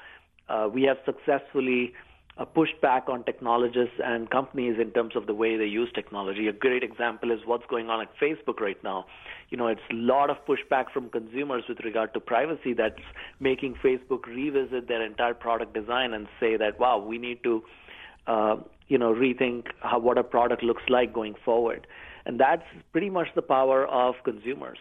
uh, 0.49 0.69
we 0.73 0.83
have 0.85 0.99
successfully 1.05 1.93
uh, 2.39 2.45
pushed 2.45 2.79
back 2.81 3.09
on 3.09 3.25
technologists 3.25 3.95
and 4.05 4.31
companies 4.31 4.77
in 4.81 4.91
terms 4.91 5.17
of 5.17 5.27
the 5.27 5.35
way 5.35 5.57
they 5.57 5.65
use 5.65 5.89
technology. 5.95 6.49
A 6.49 6.53
great 6.53 6.83
example 6.83 7.31
is 7.31 7.41
what's 7.47 7.65
going 7.67 7.89
on 7.89 8.03
at 8.03 8.09
Facebook 8.21 8.61
right 8.61 8.83
now. 8.85 9.07
You 9.49 9.57
know, 9.57 9.69
it's 9.69 9.81
a 9.91 9.95
lot 9.95 10.29
of 10.29 10.37
pushback 10.47 10.91
from 10.93 11.09
consumers 11.09 11.65
with 11.69 11.81
regard 11.81 12.13
to 12.15 12.21
privacy 12.21 12.75
that's 12.75 13.01
making 13.41 13.77
Facebook 13.83 14.27
revisit 14.27 14.87
their 14.87 15.05
entire 15.05 15.35
product 15.35 15.73
design 15.73 16.13
and 16.13 16.27
say 16.39 16.57
that, 16.57 16.79
wow, 16.79 16.99
we 16.99 17.17
need 17.17 17.43
to, 17.45 17.63
uh, 18.27 18.57
you 18.89 18.99
know, 18.99 19.15
rethink 19.15 19.69
how, 19.81 19.99
what 19.99 20.19
a 20.19 20.25
product 20.25 20.63
looks 20.63 20.83
like 20.89 21.13
going 21.15 21.35
forward. 21.45 21.87
And 22.27 22.39
that's 22.39 22.65
pretty 22.93 23.09
much 23.09 23.29
the 23.35 23.43
power 23.43 23.87
of 23.87 24.17
consumers. 24.25 24.79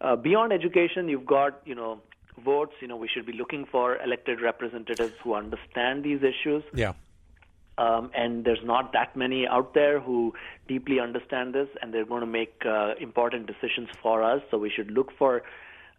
Uh, 0.00 0.16
beyond 0.16 0.52
education, 0.52 1.08
you've 1.08 1.26
got, 1.26 1.60
you 1.64 1.74
know, 1.74 2.00
votes. 2.44 2.72
You 2.80 2.88
know, 2.88 2.96
we 2.96 3.08
should 3.08 3.26
be 3.26 3.32
looking 3.32 3.66
for 3.70 4.00
elected 4.02 4.40
representatives 4.40 5.14
who 5.22 5.34
understand 5.34 6.04
these 6.04 6.20
issues. 6.22 6.62
Yeah. 6.74 6.92
Um, 7.78 8.10
and 8.14 8.44
there's 8.44 8.64
not 8.64 8.92
that 8.94 9.16
many 9.16 9.46
out 9.46 9.74
there 9.74 10.00
who 10.00 10.32
deeply 10.66 10.98
understand 10.98 11.54
this, 11.54 11.68
and 11.82 11.92
they're 11.92 12.06
going 12.06 12.22
to 12.22 12.26
make 12.26 12.62
uh, 12.64 12.94
important 12.98 13.46
decisions 13.46 13.88
for 14.02 14.22
us. 14.22 14.40
So 14.50 14.56
we 14.56 14.70
should 14.70 14.90
look 14.90 15.12
for 15.18 15.42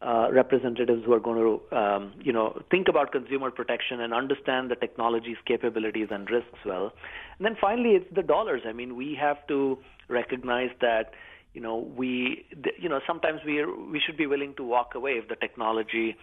uh, 0.01 0.27
representatives 0.31 1.03
who 1.05 1.13
are 1.13 1.19
going 1.19 1.37
to, 1.37 1.75
um, 1.75 2.13
you 2.21 2.31
know, 2.31 2.61
think 2.69 2.87
about 2.87 3.11
consumer 3.11 3.51
protection 3.51 4.01
and 4.01 4.13
understand 4.13 4.69
the 4.69 4.75
technology's 4.75 5.37
capabilities 5.45 6.07
and 6.11 6.29
risks 6.29 6.59
well. 6.65 6.93
And 7.37 7.45
then 7.45 7.55
finally, 7.59 7.91
it's 7.91 8.15
the 8.15 8.23
dollars. 8.23 8.61
I 8.67 8.73
mean, 8.73 8.95
we 8.95 9.15
have 9.19 9.45
to 9.47 9.77
recognize 10.07 10.69
that 10.81 11.13
you 11.57 11.63
know, 11.63 11.89
we, 11.97 12.45
you 12.79 12.87
know, 12.87 12.99
sometimes 13.07 13.39
we 13.43 13.65
we 13.65 13.99
should 13.99 14.15
be 14.15 14.27
willing 14.27 14.53
to 14.57 14.63
walk 14.63 14.93
away 14.93 15.13
if 15.13 15.27
the 15.27 15.35
technology 15.35 16.15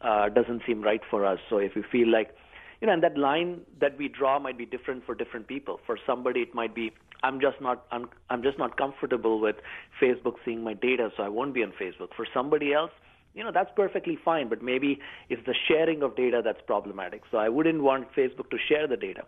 uh, 0.00 0.28
doesn't 0.28 0.62
seem 0.66 0.82
right 0.82 1.00
for 1.08 1.24
us. 1.24 1.38
So 1.48 1.58
if 1.58 1.76
we 1.76 1.84
feel 1.92 2.08
like, 2.10 2.34
you 2.80 2.88
know, 2.88 2.94
and 2.94 3.02
that 3.04 3.16
line 3.16 3.60
that 3.80 3.96
we 3.96 4.08
draw 4.08 4.40
might 4.40 4.58
be 4.58 4.66
different 4.66 5.06
for 5.06 5.14
different 5.14 5.46
people. 5.46 5.78
For 5.86 5.96
somebody, 6.04 6.40
it 6.40 6.56
might 6.56 6.74
be 6.74 6.90
I'm 7.22 7.40
just 7.40 7.60
not 7.60 7.84
I'm, 7.92 8.08
I'm 8.30 8.42
just 8.42 8.58
not 8.58 8.76
comfortable 8.76 9.38
with 9.40 9.54
Facebook 10.02 10.34
seeing 10.44 10.64
my 10.64 10.74
data, 10.74 11.10
so 11.16 11.22
I 11.22 11.28
won't 11.28 11.54
be 11.54 11.62
on 11.62 11.72
Facebook. 11.80 12.08
For 12.16 12.26
somebody 12.34 12.72
else, 12.72 12.90
you 13.32 13.44
know, 13.44 13.52
that's 13.54 13.70
perfectly 13.76 14.18
fine, 14.24 14.48
but 14.48 14.60
maybe 14.60 14.98
it's 15.28 15.46
the 15.46 15.54
sharing 15.68 16.02
of 16.02 16.16
data 16.16 16.42
that's 16.44 16.62
problematic. 16.66 17.22
So 17.30 17.38
I 17.38 17.48
wouldn't 17.48 17.84
want 17.84 18.12
Facebook 18.16 18.50
to 18.50 18.58
share 18.68 18.88
the 18.88 18.96
data. 18.96 19.22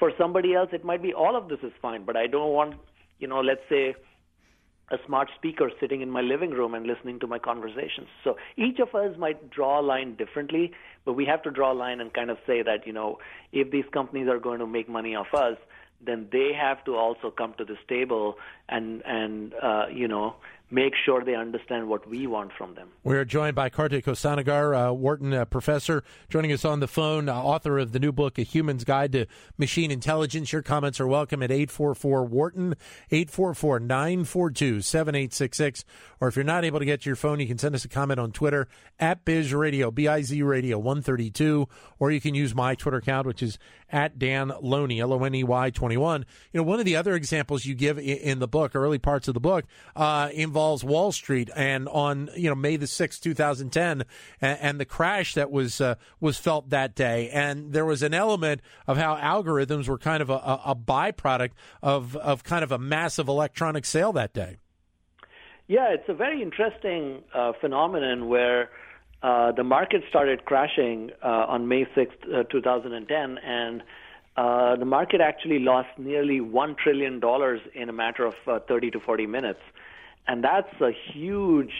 For 0.00 0.10
somebody 0.18 0.56
else, 0.56 0.70
it 0.72 0.84
might 0.84 1.00
be 1.00 1.14
all 1.14 1.36
of 1.36 1.48
this 1.48 1.60
is 1.62 1.72
fine, 1.80 2.04
but 2.04 2.16
I 2.16 2.26
don't 2.26 2.52
want, 2.52 2.74
you 3.20 3.28
know, 3.28 3.40
let's 3.40 3.62
say 3.68 3.94
a 4.90 4.96
smart 5.06 5.28
speaker 5.36 5.70
sitting 5.80 6.00
in 6.00 6.10
my 6.10 6.20
living 6.20 6.50
room 6.50 6.74
and 6.74 6.86
listening 6.86 7.18
to 7.20 7.26
my 7.26 7.38
conversations. 7.38 8.06
So 8.22 8.36
each 8.56 8.78
of 8.78 8.94
us 8.94 9.16
might 9.18 9.50
draw 9.50 9.80
a 9.80 9.82
line 9.82 10.14
differently, 10.14 10.72
but 11.04 11.14
we 11.14 11.24
have 11.26 11.42
to 11.42 11.50
draw 11.50 11.72
a 11.72 11.74
line 11.74 12.00
and 12.00 12.12
kind 12.12 12.30
of 12.30 12.38
say 12.46 12.62
that, 12.62 12.86
you 12.86 12.92
know, 12.92 13.18
if 13.52 13.70
these 13.70 13.84
companies 13.92 14.28
are 14.28 14.38
going 14.38 14.60
to 14.60 14.66
make 14.66 14.88
money 14.88 15.16
off 15.16 15.34
us, 15.34 15.56
then 16.04 16.28
they 16.30 16.52
have 16.58 16.84
to 16.84 16.94
also 16.94 17.30
come 17.30 17.54
to 17.58 17.64
this 17.64 17.78
table 17.88 18.36
and 18.68 19.02
and 19.06 19.54
uh, 19.62 19.86
you 19.92 20.06
know 20.06 20.36
make 20.70 20.94
sure 21.04 21.22
they 21.22 21.34
understand 21.34 21.88
what 21.88 22.08
we 22.08 22.26
want 22.26 22.52
from 22.52 22.74
them. 22.74 22.88
We're 23.04 23.24
joined 23.24 23.54
by 23.54 23.68
Kartik 23.68 24.04
Hosanagar, 24.04 24.90
uh, 24.90 24.92
Wharton 24.92 25.32
uh, 25.32 25.44
professor, 25.44 26.02
joining 26.28 26.52
us 26.52 26.64
on 26.64 26.80
the 26.80 26.88
phone, 26.88 27.28
uh, 27.28 27.34
author 27.34 27.78
of 27.78 27.92
the 27.92 28.00
new 28.00 28.10
book, 28.10 28.36
A 28.38 28.42
Human's 28.42 28.82
Guide 28.82 29.12
to 29.12 29.26
Machine 29.56 29.90
Intelligence. 29.90 30.52
Your 30.52 30.62
comments 30.62 30.98
are 30.98 31.06
welcome 31.06 31.42
at 31.42 31.52
844 31.52 32.24
Wharton, 32.24 32.74
844 33.10 33.80
942 33.80 34.80
7866. 34.80 35.84
Or 36.20 36.28
if 36.28 36.36
you're 36.36 36.44
not 36.44 36.64
able 36.64 36.80
to 36.80 36.84
get 36.84 37.02
to 37.02 37.10
your 37.10 37.16
phone, 37.16 37.38
you 37.38 37.46
can 37.46 37.58
send 37.58 37.74
us 37.74 37.84
a 37.84 37.88
comment 37.88 38.18
on 38.18 38.32
Twitter 38.32 38.66
at 38.98 39.24
Biz 39.24 39.54
Radio, 39.54 39.90
B 39.90 40.08
I 40.08 40.22
Z 40.22 40.42
Radio 40.42 40.78
132, 40.78 41.68
or 41.98 42.10
you 42.10 42.20
can 42.20 42.34
use 42.34 42.54
my 42.54 42.74
Twitter 42.74 42.96
account, 42.96 43.26
which 43.26 43.42
is 43.42 43.58
at 43.90 44.18
Dan 44.18 44.52
Loney, 44.60 45.00
L 45.00 45.12
O 45.12 45.22
N 45.22 45.34
E 45.34 45.44
Y 45.44 45.70
21. 45.70 46.26
You 46.52 46.58
know, 46.60 46.64
one 46.64 46.80
of 46.80 46.84
the 46.84 46.96
other 46.96 47.14
examples 47.14 47.64
you 47.66 47.74
give 47.74 47.98
in 47.98 48.40
the 48.40 48.48
book, 48.48 48.74
early 48.74 48.98
parts 48.98 49.28
of 49.28 49.34
the 49.34 49.40
book, 49.40 49.64
uh, 49.94 50.30
involves 50.56 50.82
Wall 50.82 51.12
Street 51.12 51.50
and 51.54 51.86
on, 51.86 52.30
you 52.34 52.48
know, 52.48 52.54
May 52.54 52.76
the 52.76 52.86
6th, 52.86 53.20
2010, 53.20 54.04
and, 54.40 54.58
and 54.58 54.80
the 54.80 54.86
crash 54.86 55.34
that 55.34 55.50
was, 55.50 55.82
uh, 55.82 55.96
was 56.18 56.38
felt 56.38 56.70
that 56.70 56.94
day. 56.94 57.28
And 57.28 57.74
there 57.74 57.84
was 57.84 58.02
an 58.02 58.14
element 58.14 58.62
of 58.86 58.96
how 58.96 59.16
algorithms 59.16 59.86
were 59.86 59.98
kind 59.98 60.22
of 60.22 60.30
a, 60.30 60.60
a 60.64 60.74
byproduct 60.74 61.50
of, 61.82 62.16
of 62.16 62.42
kind 62.42 62.64
of 62.64 62.72
a 62.72 62.78
massive 62.78 63.28
electronic 63.28 63.84
sale 63.84 64.14
that 64.14 64.32
day. 64.32 64.56
Yeah, 65.68 65.92
it's 65.92 66.08
a 66.08 66.14
very 66.14 66.40
interesting 66.40 67.22
uh, 67.34 67.52
phenomenon 67.60 68.26
where 68.26 68.70
uh, 69.22 69.52
the 69.52 69.64
market 69.64 70.04
started 70.08 70.46
crashing 70.46 71.10
uh, 71.22 71.26
on 71.26 71.68
May 71.68 71.84
6th, 71.84 72.34
uh, 72.34 72.44
2010, 72.44 73.38
and 73.44 73.82
uh, 74.38 74.76
the 74.76 74.86
market 74.86 75.20
actually 75.20 75.58
lost 75.58 75.88
nearly 75.98 76.40
$1 76.40 76.78
trillion 76.78 77.20
in 77.74 77.88
a 77.90 77.92
matter 77.92 78.24
of 78.24 78.34
uh, 78.46 78.58
30 78.66 78.92
to 78.92 79.00
40 79.00 79.26
minutes. 79.26 79.60
And 80.28 80.42
that's 80.42 80.80
a 80.80 80.90
huge 81.12 81.72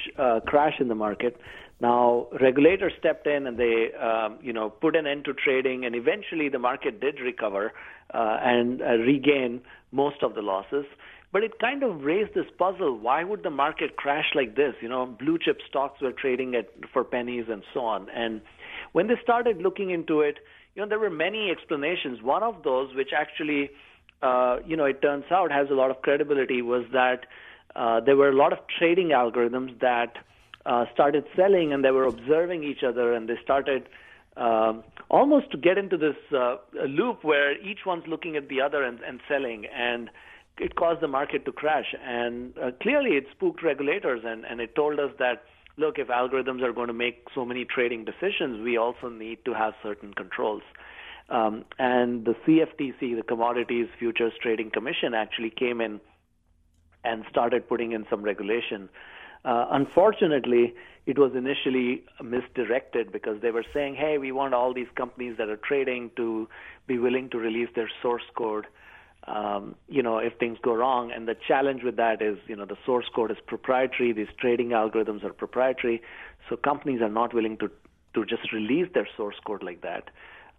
crash 0.47 0.75
in 0.81 0.89
the 0.89 0.95
market. 0.95 1.37
Now, 1.81 2.29
regulators 2.41 2.93
stepped 2.99 3.27
in 3.27 3.47
and 3.47 3.59
they, 3.59 3.93
um, 4.01 4.39
you 4.41 4.53
know, 4.53 4.71
put 4.71 4.97
an 4.97 5.07
end 5.07 5.27
to 5.27 5.35
trading, 5.35 5.85
and 5.85 5.95
eventually 5.95 6.49
the 6.49 6.59
market 6.59 7.01
did 7.01 7.21
recover 7.21 7.73
and 8.11 8.81
regain 8.81 9.61
most 9.93 10.23
of 10.23 10.35
the 10.35 10.43
losses. 10.43 10.87
But 11.33 11.43
it 11.43 11.59
kind 11.59 11.83
of 11.83 12.03
raised 12.03 12.35
this 12.35 12.47
puzzle. 12.57 12.97
Why 12.99 13.25
would 13.25 13.43
the 13.43 13.51
market 13.51 13.97
crash 13.97 14.27
like 14.35 14.57
this? 14.57 14.75
You 14.81 14.89
know, 14.89 15.05
blue 15.05 15.39
chip 15.39 15.59
stocks 15.69 16.01
were 16.01 16.13
trading 16.13 16.55
at 16.55 16.71
for 16.93 17.05
pennies 17.05 17.47
and 17.51 17.63
so 17.75 17.81
on. 17.81 18.09
And 18.09 18.41
when 18.93 19.09
they 19.09 19.17
started 19.23 19.59
looking 19.59 19.91
into 19.91 20.21
it, 20.21 20.39
you 20.75 20.81
know, 20.81 20.89
there 20.89 21.01
were 21.01 21.11
many 21.11 21.51
explanations. 21.51 22.23
One 22.23 22.43
of 22.43 22.63
those, 22.63 22.95
which 22.95 23.11
actually, 23.15 23.71
uh, 24.23 24.59
you 24.65 24.77
know, 24.77 24.85
it 24.85 25.03
turns 25.03 25.25
out 25.31 25.53
has 25.53 25.69
a 25.71 25.75
lot 25.75 25.91
of 25.91 26.01
credibility, 26.01 26.63
was 26.63 26.85
that 26.93 27.27
uh, 27.77 28.01
there 28.01 28.17
were 28.17 28.31
a 28.31 28.35
lot 28.35 28.53
of 28.53 28.59
trading 28.79 29.09
algorithms 29.09 29.79
that 29.81 30.17
uh, 30.65 30.87
started 30.93 31.25
selling 31.37 31.73
and 31.73 31.85
they 31.85 31.91
were 31.91 32.07
observing 32.07 32.65
each 32.65 32.83
other 32.83 33.13
and 33.13 33.29
they 33.29 33.37
started 33.43 33.89
um, 34.37 34.83
almost 35.11 35.51
to 35.51 35.57
get 35.57 35.79
into 35.79 35.97
this 35.97 36.17
uh, 36.37 36.57
loop 36.87 37.23
where 37.23 37.61
each 37.61 37.81
one's 37.87 38.05
looking 38.07 38.37
at 38.37 38.49
the 38.49 38.61
other 38.61 38.83
and, 38.83 39.01
and 39.01 39.21
selling. 39.29 39.67
And 39.67 40.11
it 40.59 40.75
caused 40.75 41.01
the 41.01 41.09
market 41.09 41.45
to 41.45 41.53
crash. 41.53 41.95
And 42.03 42.57
uh, 42.59 42.71
clearly, 42.83 43.17
it 43.17 43.27
spooked 43.33 43.63
regulators, 43.63 44.23
and, 44.25 44.45
and 44.45 44.61
it 44.61 44.75
told 44.75 44.99
us 44.99 45.11
that 45.19 45.45
look, 45.79 45.99
if 45.99 46.09
algorithms 46.09 46.63
are 46.63 46.73
going 46.73 46.87
to 46.87 46.95
make 46.95 47.27
so 47.35 47.45
many 47.45 47.65
trading 47.65 48.05
decisions, 48.07 48.63
we 48.63 48.79
also 48.79 49.11
need 49.11 49.45
to 49.45 49.53
have 49.53 49.75
certain 49.83 50.15
controls. 50.15 50.63
Um, 51.29 51.65
and 51.79 52.25
the 52.25 52.35
CFTC, 52.47 53.17
the 53.17 53.23
Commodities 53.27 53.89
Futures 53.99 54.33
Trading 54.41 54.71
Commission, 54.71 55.13
actually 55.13 55.51
came 55.51 55.81
in 55.81 56.01
and 57.07 57.25
started 57.31 57.69
putting 57.69 57.93
in 57.93 58.05
some 58.11 58.23
regulation. 58.23 58.89
Uh, 59.45 59.67
unfortunately, 59.71 60.75
it 61.07 61.19
was 61.19 61.33
initially 61.37 62.05
misdirected 62.23 63.13
because 63.13 63.41
they 63.41 63.53
were 63.53 63.65
saying, 63.73 63.95
hey, 63.95 64.19
we 64.19 64.33
want 64.33 64.55
all 64.55 64.75
these 64.75 64.89
companies 64.97 65.37
that 65.39 65.49
are 65.49 65.57
trading 65.57 66.11
to 66.17 66.49
be 66.87 66.99
willing 66.99 67.31
to 67.31 67.39
release 67.39 67.69
their 67.77 67.91
source 68.03 68.29
code 68.37 68.67
um, 69.27 69.75
you 69.89 70.03
know, 70.03 70.19
if 70.19 70.35
things 70.39 70.59
go 70.63 70.75
wrong. 70.75 71.11
And 71.11 71.27
the 71.27 71.37
challenge 71.47 71.83
with 71.83 71.97
that 71.97 72.23
is, 72.23 72.39
you 72.47 72.57
know, 72.57 72.65
the 72.65 72.77
source 72.85 73.07
code 73.15 73.31
is 73.31 73.39
proprietary. 73.47 74.13
These 74.13 74.29
trading 74.39 74.69
algorithms 74.69 75.25
are 75.25 75.33
proprietary. 75.33 76.03
So 76.49 76.57
companies 76.57 77.01
are 77.01 77.09
not 77.09 77.35
willing 77.35 77.57
to, 77.59 77.71
to 78.15 78.25
just 78.25 78.53
release 78.53 78.89
their 78.95 79.09
source 79.17 79.37
code 79.45 79.63
like 79.63 79.83
that. 79.83 80.11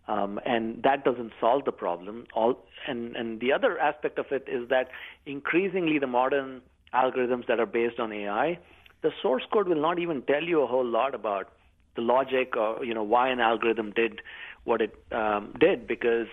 Um, 0.07 0.39
and 0.45 0.81
that 0.83 1.03
doesn't 1.03 1.33
solve 1.39 1.65
the 1.65 1.71
problem. 1.73 2.25
All, 2.33 2.63
and, 2.87 3.15
and 3.15 3.41
the 3.41 3.51
other 3.51 3.77
aspect 3.77 4.17
of 4.19 4.27
it 4.31 4.47
is 4.47 4.69
that 4.69 4.87
increasingly 5.25 5.99
the 5.99 6.07
modern 6.07 6.61
algorithms 6.93 7.45
that 7.47 7.59
are 7.59 7.65
based 7.65 7.99
on 7.99 8.13
AI, 8.13 8.57
the 9.01 9.11
source 9.21 9.43
code 9.51 9.67
will 9.67 9.81
not 9.81 9.99
even 9.99 10.21
tell 10.21 10.43
you 10.43 10.61
a 10.61 10.67
whole 10.67 10.85
lot 10.85 11.13
about 11.13 11.49
the 11.95 12.01
logic 12.01 12.55
or 12.55 12.85
you 12.85 12.93
know 12.93 13.03
why 13.03 13.27
an 13.27 13.39
algorithm 13.41 13.91
did 13.91 14.21
what 14.63 14.81
it 14.81 14.95
um, 15.11 15.53
did 15.59 15.87
because 15.87 16.27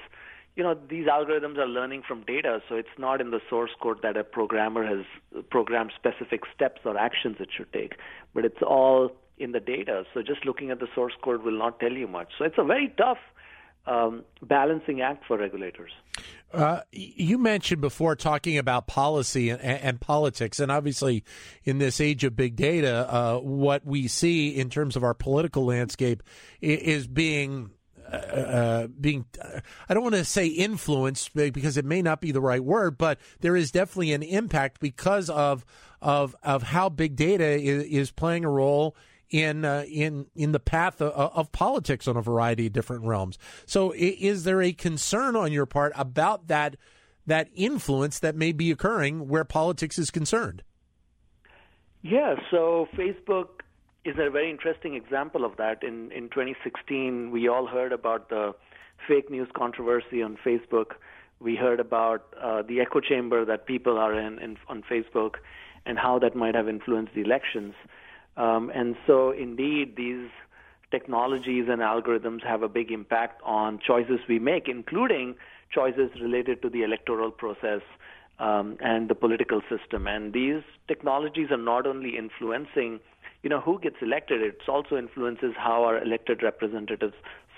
you 0.56 0.62
know 0.62 0.76
these 0.88 1.06
algorithms 1.06 1.56
are 1.56 1.66
learning 1.66 2.02
from 2.06 2.22
data 2.26 2.60
so 2.68 2.76
it's 2.76 2.96
not 2.98 3.20
in 3.20 3.30
the 3.30 3.40
source 3.48 3.70
code 3.80 3.98
that 4.02 4.16
a 4.16 4.22
programmer 4.22 4.86
has 4.86 5.04
programmed 5.50 5.92
specific 5.96 6.42
steps 6.54 6.82
or 6.84 6.96
actions 6.96 7.36
it 7.40 7.48
should 7.56 7.72
take 7.72 7.94
but 8.34 8.44
it's 8.44 8.62
all 8.62 9.10
in 9.38 9.52
the 9.52 9.60
data 9.60 10.04
so 10.12 10.22
just 10.22 10.44
looking 10.44 10.70
at 10.70 10.78
the 10.78 10.88
source 10.94 11.14
code 11.22 11.42
will 11.42 11.58
not 11.58 11.80
tell 11.80 11.92
you 11.92 12.06
much 12.06 12.28
so 12.38 12.44
it's 12.44 12.58
a 12.58 12.64
very 12.64 12.92
tough 12.96 13.18
um, 13.86 14.24
balancing 14.42 15.00
act 15.00 15.24
for 15.26 15.36
regulators. 15.36 15.90
Uh, 16.52 16.80
you 16.92 17.36
mentioned 17.36 17.80
before 17.80 18.14
talking 18.14 18.58
about 18.58 18.86
policy 18.86 19.50
and, 19.50 19.60
and, 19.60 20.00
politics, 20.00 20.60
and 20.60 20.70
obviously, 20.70 21.24
in 21.64 21.78
this 21.78 22.00
age 22.00 22.22
of 22.22 22.36
big 22.36 22.54
data, 22.54 23.12
uh, 23.12 23.38
what 23.38 23.84
we 23.84 24.06
see 24.06 24.50
in 24.50 24.70
terms 24.70 24.94
of 24.94 25.02
our 25.02 25.14
political 25.14 25.64
landscape 25.64 26.22
is 26.60 27.06
being 27.08 27.70
uh, 28.06 28.16
uh, 28.16 28.86
being, 29.00 29.24
I 29.88 29.94
don't 29.94 30.02
want 30.02 30.14
to 30.14 30.24
say 30.24 30.46
influenced 30.46 31.34
because 31.34 31.76
it 31.76 31.84
may 31.84 32.02
not 32.02 32.20
be 32.20 32.32
the 32.32 32.40
right 32.40 32.62
word, 32.62 32.98
but 32.98 33.18
there 33.40 33.56
is 33.56 33.70
definitely 33.72 34.12
an 34.12 34.22
impact 34.22 34.80
because 34.80 35.30
of 35.30 35.64
of 36.00 36.36
of 36.42 36.62
how 36.62 36.90
big 36.90 37.16
data 37.16 37.44
is, 37.44 37.84
is 37.84 38.10
playing 38.10 38.44
a 38.44 38.50
role 38.50 38.94
in 39.34 39.64
uh, 39.64 39.84
in 39.88 40.26
in 40.36 40.52
the 40.52 40.60
path 40.60 41.02
of, 41.02 41.12
of, 41.12 41.50
politics 41.50 42.06
on 42.06 42.16
a 42.16 42.22
variety 42.22 42.68
of 42.68 42.72
different 42.72 43.04
realms. 43.04 43.36
So, 43.66 43.92
is 43.96 44.44
there 44.44 44.62
a 44.62 44.72
concern 44.72 45.34
on 45.34 45.50
your 45.50 45.66
part 45.66 45.92
about 45.96 46.46
that 46.46 46.76
that 47.26 47.48
influence 47.52 48.20
that 48.20 48.36
may 48.36 48.52
be 48.52 48.70
occurring 48.70 49.26
where 49.26 49.44
politics 49.44 49.98
is 49.98 50.12
concerned? 50.12 50.62
Yeah. 52.00 52.36
So, 52.52 52.86
Facebook 52.96 53.62
is 54.04 54.14
a 54.20 54.30
very 54.30 54.48
interesting 54.52 54.94
example 54.94 55.44
of 55.44 55.56
that. 55.56 55.82
In 55.82 56.12
in 56.12 56.28
2016, 56.28 57.32
we 57.32 57.48
all 57.48 57.66
heard 57.66 57.90
about 57.90 58.28
the 58.28 58.54
fake 59.08 59.32
news 59.32 59.48
controversy 59.56 60.22
on 60.22 60.38
Facebook. 60.46 60.92
We 61.40 61.56
heard 61.56 61.80
about 61.80 62.32
uh, 62.40 62.62
the 62.62 62.80
echo 62.80 63.00
chamber 63.00 63.44
that 63.44 63.66
people 63.66 63.98
are 63.98 64.16
in, 64.16 64.38
in 64.38 64.58
on 64.68 64.84
Facebook, 64.88 65.38
and 65.86 65.98
how 65.98 66.20
that 66.20 66.36
might 66.36 66.54
have 66.54 66.68
influenced 66.68 67.14
the 67.14 67.22
elections. 67.22 67.74
Um, 68.36 68.70
and 68.74 68.96
so, 69.06 69.30
indeed, 69.30 69.96
these 69.96 70.28
technologies 70.90 71.66
and 71.68 71.80
algorithms 71.80 72.44
have 72.44 72.62
a 72.62 72.68
big 72.68 72.90
impact 72.90 73.40
on 73.44 73.78
choices 73.84 74.20
we 74.28 74.38
make, 74.38 74.68
including 74.68 75.34
choices 75.72 76.10
related 76.20 76.62
to 76.62 76.68
the 76.68 76.82
electoral 76.82 77.30
process 77.30 77.80
um, 78.38 78.76
and 78.80 79.08
the 79.08 79.14
political 79.14 79.60
system. 79.68 80.06
And 80.06 80.32
these 80.32 80.62
technologies 80.88 81.50
are 81.50 81.56
not 81.56 81.86
only 81.86 82.16
influencing 82.16 83.00
you 83.44 83.50
know, 83.50 83.60
who 83.60 83.78
gets 83.78 83.96
elected, 84.00 84.40
it 84.40 84.56
also 84.66 84.96
influences 84.96 85.52
how 85.56 85.84
our 85.84 86.02
elected 86.02 86.42
representatives 86.42 87.12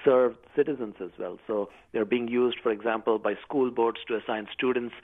serve 0.07 0.37
citizens 0.55 0.95
as 1.03 1.11
well. 1.19 1.39
So 1.47 1.69
they're 1.93 2.07
being 2.07 2.29
used, 2.29 2.59
for 2.63 2.71
example, 2.71 3.19
by 3.19 3.35
school 3.47 3.71
boards 3.71 3.99
to 4.09 4.17
assign 4.17 4.47
students 4.53 4.95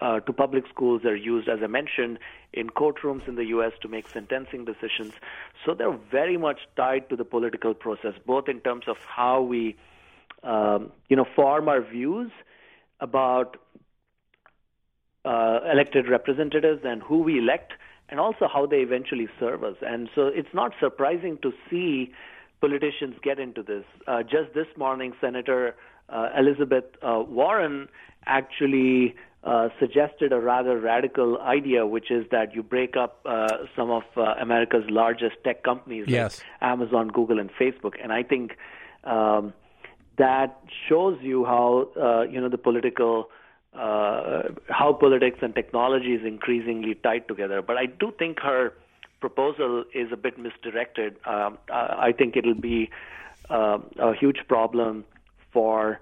uh, 0.00 0.20
to 0.20 0.32
public 0.32 0.64
schools. 0.68 1.00
They're 1.02 1.16
used, 1.16 1.48
as 1.48 1.60
I 1.62 1.66
mentioned, 1.66 2.18
in 2.52 2.68
courtrooms 2.68 3.26
in 3.26 3.34
the 3.34 3.46
U.S. 3.46 3.72
to 3.82 3.88
make 3.88 4.08
sentencing 4.08 4.64
decisions. 4.66 5.14
So 5.64 5.74
they're 5.74 5.98
very 6.10 6.36
much 6.36 6.60
tied 6.76 7.08
to 7.08 7.16
the 7.16 7.24
political 7.24 7.74
process, 7.74 8.14
both 8.26 8.48
in 8.48 8.60
terms 8.60 8.84
of 8.86 8.98
how 8.98 9.40
we, 9.40 9.76
um, 10.42 10.92
you 11.08 11.16
know, 11.16 11.26
form 11.34 11.68
our 11.68 11.80
views 11.80 12.30
about 13.00 13.56
uh, 15.24 15.60
elected 15.72 16.08
representatives 16.08 16.82
and 16.84 17.02
who 17.02 17.22
we 17.22 17.38
elect, 17.38 17.72
and 18.10 18.20
also 18.20 18.48
how 18.52 18.66
they 18.66 18.78
eventually 18.78 19.28
serve 19.38 19.64
us. 19.64 19.76
And 19.82 20.08
so 20.14 20.26
it's 20.26 20.52
not 20.52 20.72
surprising 20.80 21.38
to 21.42 21.52
see 21.70 22.12
politicians 22.60 23.16
get 23.22 23.38
into 23.38 23.62
this. 23.62 23.84
Uh, 24.06 24.22
just 24.22 24.54
this 24.54 24.66
morning, 24.76 25.12
Senator 25.20 25.74
uh, 26.08 26.28
Elizabeth 26.36 26.84
uh, 27.02 27.22
Warren 27.26 27.88
actually 28.26 29.14
uh, 29.42 29.68
suggested 29.78 30.32
a 30.32 30.40
rather 30.40 30.78
radical 30.78 31.38
idea, 31.38 31.86
which 31.86 32.10
is 32.10 32.26
that 32.30 32.54
you 32.54 32.62
break 32.62 32.96
up 32.96 33.20
uh, 33.24 33.46
some 33.74 33.90
of 33.90 34.02
uh, 34.16 34.34
America's 34.40 34.84
largest 34.90 35.36
tech 35.44 35.62
companies, 35.62 36.04
yes. 36.08 36.38
like 36.38 36.70
Amazon, 36.70 37.08
Google, 37.08 37.38
and 37.38 37.50
Facebook. 37.58 37.94
And 38.02 38.12
I 38.12 38.22
think 38.22 38.56
um, 39.04 39.54
that 40.18 40.60
shows 40.88 41.18
you 41.22 41.44
how 41.46 41.88
uh, 41.96 42.22
you 42.30 42.40
know 42.40 42.50
the 42.50 42.58
political 42.58 43.30
uh, 43.72 44.42
how 44.68 44.92
politics 44.92 45.38
and 45.40 45.54
technology 45.54 46.12
is 46.12 46.26
increasingly 46.26 46.94
tied 46.96 47.26
together. 47.26 47.62
But 47.62 47.78
I 47.78 47.86
do 47.86 48.12
think 48.18 48.40
her 48.40 48.74
proposal 49.20 49.84
is 49.94 50.10
a 50.12 50.16
bit 50.16 50.38
misdirected. 50.38 51.16
Um, 51.24 51.58
I 51.70 52.12
think 52.12 52.36
it'll 52.36 52.54
be 52.54 52.90
uh, 53.48 53.78
a 53.98 54.14
huge 54.14 54.38
problem 54.48 55.04
for 55.52 56.00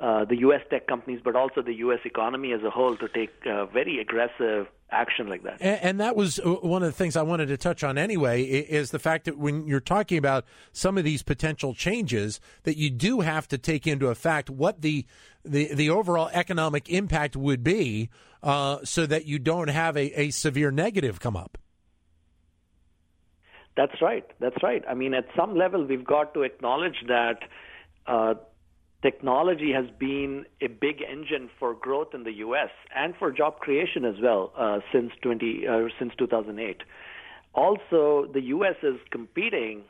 uh, 0.00 0.24
the 0.24 0.38
U.S. 0.38 0.62
tech 0.70 0.86
companies, 0.86 1.20
but 1.22 1.36
also 1.36 1.62
the 1.62 1.74
U.S. 1.74 2.00
economy 2.04 2.52
as 2.52 2.62
a 2.62 2.70
whole, 2.70 2.96
to 2.96 3.08
take 3.08 3.30
uh, 3.46 3.66
very 3.66 4.00
aggressive 4.00 4.66
action 4.90 5.28
like 5.28 5.42
that. 5.42 5.58
And, 5.60 5.80
and, 5.82 6.00
that 6.00 6.16
was 6.16 6.38
uh, 6.40 6.54
one 6.62 6.82
of 6.82 6.88
the 6.88 6.96
things 6.96 7.16
I 7.16 7.22
wanted 7.22 7.46
to 7.46 7.56
touch 7.56 7.84
on 7.84 7.98
anyway 7.98 8.42
is 8.44 8.90
the 8.90 8.98
fact 8.98 9.26
that 9.26 9.38
when 9.38 9.66
you're 9.66 9.78
talking 9.78 10.18
about 10.18 10.46
some 10.72 10.98
of 10.98 11.04
these 11.04 11.22
potential 11.22 11.74
changes, 11.74 12.40
that 12.64 12.76
you 12.76 12.90
do 12.90 13.20
have 13.20 13.46
to 13.48 13.58
take 13.58 13.86
into 13.86 14.08
effect 14.08 14.50
what 14.50 14.80
the 14.82 15.06
the, 15.44 15.72
the 15.74 15.88
overall 15.88 16.28
economic 16.32 16.90
impact 16.90 17.34
would 17.34 17.62
be, 17.62 18.10
uh, 18.42 18.78
so 18.84 19.06
that 19.06 19.24
you 19.24 19.38
don't 19.38 19.68
have 19.68 19.96
a, 19.96 20.20
a 20.20 20.30
severe 20.30 20.70
negative 20.70 21.20
come 21.20 21.36
up. 21.36 21.56
That's 23.76 24.02
right. 24.02 24.26
That's 24.40 24.62
right. 24.62 24.82
I 24.88 24.94
mean, 24.94 25.14
at 25.14 25.26
some 25.36 25.56
level, 25.56 25.84
we've 25.84 26.04
got 26.04 26.34
to 26.34 26.42
acknowledge 26.42 27.04
that 27.06 27.40
uh, 28.06 28.34
technology 29.02 29.72
has 29.72 29.86
been 29.98 30.44
a 30.60 30.66
big 30.66 31.02
engine 31.02 31.48
for 31.58 31.74
growth 31.74 32.08
in 32.14 32.24
the 32.24 32.32
U.S. 32.32 32.70
and 32.94 33.14
for 33.18 33.30
job 33.30 33.58
creation 33.60 34.04
as 34.04 34.16
well 34.22 34.52
uh, 34.58 34.80
since 34.92 35.12
20 35.22 35.66
uh, 35.66 35.88
since 35.98 36.12
2008. 36.18 36.82
Also, 37.54 38.30
the 38.32 38.42
U.S. 38.42 38.76
is 38.82 38.96
competing 39.10 39.82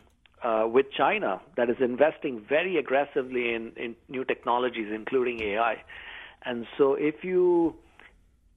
uh, 0.42 0.66
with 0.66 0.86
China 0.96 1.40
that 1.56 1.68
is 1.68 1.76
investing 1.80 2.44
very 2.48 2.78
aggressively 2.78 3.52
in, 3.54 3.72
in 3.76 3.94
new 4.08 4.24
technologies, 4.24 4.88
including 4.94 5.42
AI. 5.42 5.82
And 6.44 6.66
so, 6.78 6.94
if 6.94 7.22
you 7.22 7.74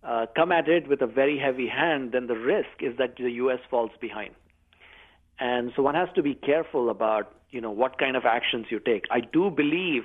uh, 0.04 0.28
come 0.36 0.52
at 0.52 0.70
it 0.70 0.88
with 0.88 1.02
a 1.02 1.08
very 1.08 1.38
heavy 1.38 1.68
hand, 1.68 2.12
then 2.14 2.28
the 2.28 2.38
risk 2.38 2.82
is 2.82 2.98
that 2.98 3.16
the 3.18 3.32
U.S. 3.32 3.60
falls 3.70 3.92
behind. 4.00 4.34
And 5.40 5.72
so, 5.76 5.82
one 5.82 5.96
has 5.96 6.10
to 6.16 6.24
be 6.24 6.36
careful 6.36 6.90
about 6.90 7.34
you 7.50 7.62
know 7.62 7.72
what 7.72 7.98
kind 7.98 8.16
of 8.16 8.26
actions 8.26 8.68
you 8.70 8.80
take. 8.80 9.06
I 9.12 9.20
do 9.20 9.50
believe 9.50 10.04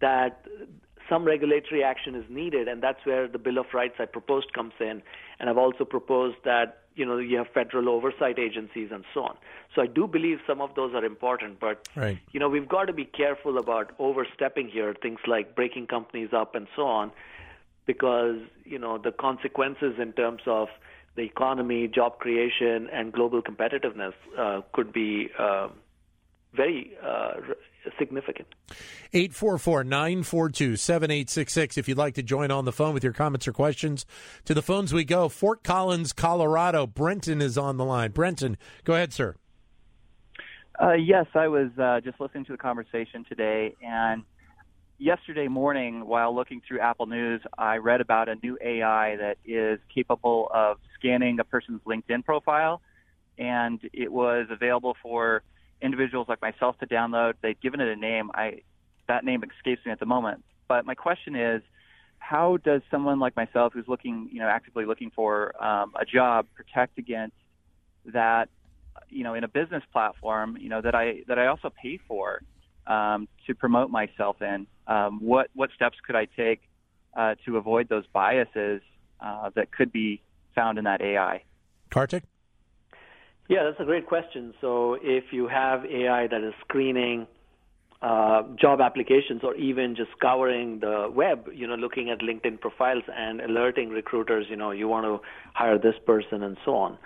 that 0.00 0.44
some 1.08 1.24
regulatory 1.24 1.84
action 1.84 2.14
is 2.14 2.24
needed, 2.28 2.68
and 2.68 2.82
that's 2.82 3.04
where 3.04 3.28
the 3.28 3.38
Bill 3.38 3.58
of 3.58 3.66
Rights 3.72 3.94
I 3.98 4.06
proposed 4.06 4.52
comes 4.52 4.72
in. 4.80 5.02
And 5.38 5.48
I've 5.48 5.58
also 5.58 5.84
proposed 5.84 6.36
that 6.44 6.82
you 6.94 7.04
know 7.04 7.18
you 7.18 7.36
have 7.38 7.48
federal 7.52 7.88
oversight 7.88 8.38
agencies 8.38 8.88
and 8.92 9.04
so 9.12 9.24
on. 9.24 9.36
So 9.74 9.82
I 9.82 9.86
do 9.86 10.06
believe 10.06 10.38
some 10.46 10.60
of 10.60 10.74
those 10.74 10.94
are 10.94 11.04
important, 11.04 11.60
but 11.60 11.88
right. 11.94 12.18
you 12.32 12.40
know 12.40 12.48
we've 12.48 12.68
got 12.68 12.84
to 12.84 12.92
be 12.92 13.04
careful 13.04 13.58
about 13.58 13.94
overstepping 13.98 14.68
here. 14.68 14.94
Things 15.00 15.20
like 15.26 15.54
breaking 15.54 15.86
companies 15.86 16.30
up 16.32 16.54
and 16.54 16.66
so 16.74 16.86
on, 16.86 17.12
because 17.86 18.38
you 18.64 18.78
know 18.78 18.98
the 18.98 19.12
consequences 19.12 19.94
in 19.98 20.12
terms 20.12 20.42
of 20.46 20.68
the 21.16 21.22
economy, 21.22 21.88
job 21.88 22.18
creation, 22.18 22.88
and 22.92 23.12
global 23.12 23.42
competitiveness 23.42 24.12
uh, 24.38 24.60
could 24.72 24.92
be 24.92 25.28
uh, 25.38 25.68
very 26.54 26.92
uh, 27.02 27.32
significant. 27.98 28.48
844 29.12 29.84
942 29.84 30.76
7866. 30.76 31.78
If 31.78 31.88
you'd 31.88 31.98
like 31.98 32.14
to 32.14 32.22
join 32.22 32.50
on 32.50 32.64
the 32.64 32.72
phone 32.72 32.94
with 32.94 33.02
your 33.02 33.12
comments 33.12 33.48
or 33.48 33.52
questions, 33.52 34.04
to 34.44 34.54
the 34.54 34.62
phones 34.62 34.92
we 34.92 35.04
go. 35.04 35.28
Fort 35.28 35.62
Collins, 35.62 36.12
Colorado. 36.12 36.86
Brenton 36.86 37.40
is 37.40 37.56
on 37.56 37.76
the 37.76 37.84
line. 37.84 38.10
Brenton, 38.10 38.56
go 38.84 38.94
ahead, 38.94 39.12
sir. 39.12 39.36
Uh, 40.80 40.92
yes, 40.92 41.26
I 41.34 41.48
was 41.48 41.70
uh, 41.78 42.00
just 42.04 42.20
listening 42.20 42.44
to 42.46 42.52
the 42.52 42.58
conversation 42.58 43.24
today, 43.26 43.74
and 43.82 44.24
yesterday 44.98 45.48
morning, 45.48 46.06
while 46.06 46.34
looking 46.34 46.62
through 46.66 46.80
Apple 46.80 47.06
News, 47.06 47.40
I 47.58 47.76
read 47.76 48.00
about 48.00 48.28
a 48.28 48.36
new 48.36 48.58
AI 48.62 49.16
that 49.16 49.38
is 49.44 49.78
capable 49.94 50.50
of 50.52 50.78
scanning 50.98 51.38
a 51.40 51.44
person's 51.44 51.80
LinkedIn 51.86 52.24
profile, 52.24 52.80
and 53.38 53.80
it 53.92 54.10
was 54.10 54.46
available 54.50 54.96
for 55.02 55.42
individuals 55.82 56.28
like 56.28 56.40
myself 56.40 56.78
to 56.78 56.86
download. 56.86 57.34
They've 57.42 57.60
given 57.60 57.80
it 57.80 57.88
a 57.88 57.96
name. 57.96 58.30
I 58.34 58.62
that 59.08 59.24
name 59.24 59.42
escapes 59.44 59.84
me 59.84 59.92
at 59.92 60.00
the 60.00 60.06
moment. 60.06 60.42
But 60.68 60.84
my 60.84 60.94
question 60.94 61.36
is, 61.36 61.62
how 62.18 62.56
does 62.56 62.82
someone 62.90 63.20
like 63.20 63.36
myself, 63.36 63.72
who's 63.72 63.86
looking, 63.86 64.28
you 64.32 64.40
know, 64.40 64.48
actively 64.48 64.84
looking 64.84 65.10
for 65.14 65.62
um, 65.62 65.92
a 66.00 66.04
job, 66.04 66.46
protect 66.56 66.98
against 66.98 67.36
that, 68.06 68.48
you 69.08 69.22
know, 69.22 69.34
in 69.34 69.44
a 69.44 69.48
business 69.48 69.84
platform, 69.92 70.56
you 70.58 70.68
know, 70.68 70.80
that 70.80 70.94
I 70.94 71.22
that 71.28 71.38
I 71.38 71.46
also 71.46 71.70
pay 71.70 72.00
for 72.08 72.40
um, 72.86 73.28
to 73.46 73.54
promote 73.54 73.90
myself 73.90 74.40
in? 74.40 74.66
Um, 74.86 75.20
what 75.20 75.50
what 75.54 75.70
steps 75.74 75.98
could 76.06 76.16
I 76.16 76.26
take 76.26 76.62
uh, 77.16 77.34
to 77.44 77.56
avoid 77.56 77.88
those 77.88 78.04
biases 78.12 78.82
uh, 79.20 79.50
that 79.54 79.72
could 79.72 79.92
be 79.92 80.22
found 80.54 80.78
in 80.78 80.84
that 80.84 81.00
AI? 81.00 81.42
Kartik. 81.90 82.24
Yeah, 83.48 83.62
that's 83.64 83.80
a 83.80 83.84
great 83.84 84.06
question. 84.06 84.54
So 84.60 84.98
if 85.00 85.24
you 85.32 85.46
have 85.46 85.84
AI 85.84 86.26
that 86.26 86.42
is 86.42 86.52
screening 86.62 87.28
uh, 88.02 88.42
job 88.60 88.80
applications 88.80 89.42
or 89.42 89.54
even 89.54 89.94
just 89.94 90.10
scouring 90.18 90.80
the 90.80 91.10
web, 91.12 91.48
you 91.54 91.66
know, 91.66 91.76
looking 91.76 92.10
at 92.10 92.20
LinkedIn 92.20 92.60
profiles 92.60 93.04
and 93.14 93.40
alerting 93.40 93.90
recruiters, 93.90 94.46
you 94.50 94.56
know, 94.56 94.72
you 94.72 94.88
want 94.88 95.06
to 95.06 95.20
hire 95.54 95.78
this 95.78 95.94
person 96.04 96.42
and 96.42 96.56
so 96.64 96.74
on. 96.74 96.98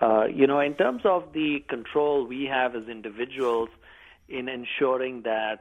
Uh, 0.00 0.24
you 0.26 0.46
know, 0.46 0.60
in 0.60 0.74
terms 0.74 1.02
of 1.04 1.32
the 1.32 1.64
control 1.68 2.26
we 2.26 2.44
have 2.44 2.76
as 2.76 2.88
individuals 2.88 3.68
in 4.28 4.48
ensuring 4.48 5.22
that, 5.22 5.60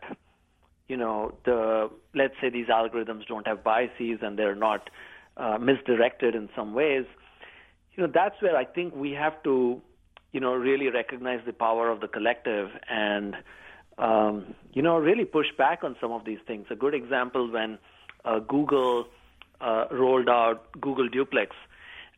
you 0.89 0.97
know, 0.97 1.33
the 1.45 1.89
let's 2.13 2.33
say 2.41 2.49
these 2.49 2.67
algorithms 2.67 3.25
don't 3.27 3.47
have 3.47 3.63
biases 3.63 4.19
and 4.21 4.37
they're 4.37 4.55
not 4.55 4.89
uh, 5.37 5.57
misdirected 5.57 6.35
in 6.35 6.49
some 6.55 6.73
ways, 6.73 7.05
you 7.95 8.03
know, 8.03 8.11
that's 8.13 8.41
where 8.41 8.57
I 8.57 8.65
think 8.65 8.93
we 8.93 9.11
have 9.11 9.41
to 9.43 9.81
you 10.31 10.39
know, 10.39 10.53
really 10.53 10.89
recognize 10.89 11.39
the 11.45 11.53
power 11.53 11.89
of 11.89 12.01
the 12.01 12.07
collective 12.07 12.69
and, 12.89 13.35
um, 13.97 14.53
you 14.73 14.81
know, 14.81 14.97
really 14.97 15.25
push 15.25 15.47
back 15.57 15.83
on 15.83 15.95
some 15.99 16.11
of 16.11 16.23
these 16.25 16.39
things. 16.45 16.67
A 16.69 16.75
good 16.75 16.93
example 16.93 17.51
when 17.51 17.79
uh, 18.25 18.39
Google 18.39 19.07
uh, 19.59 19.85
rolled 19.91 20.29
out 20.29 20.71
Google 20.79 21.09
Duplex, 21.09 21.55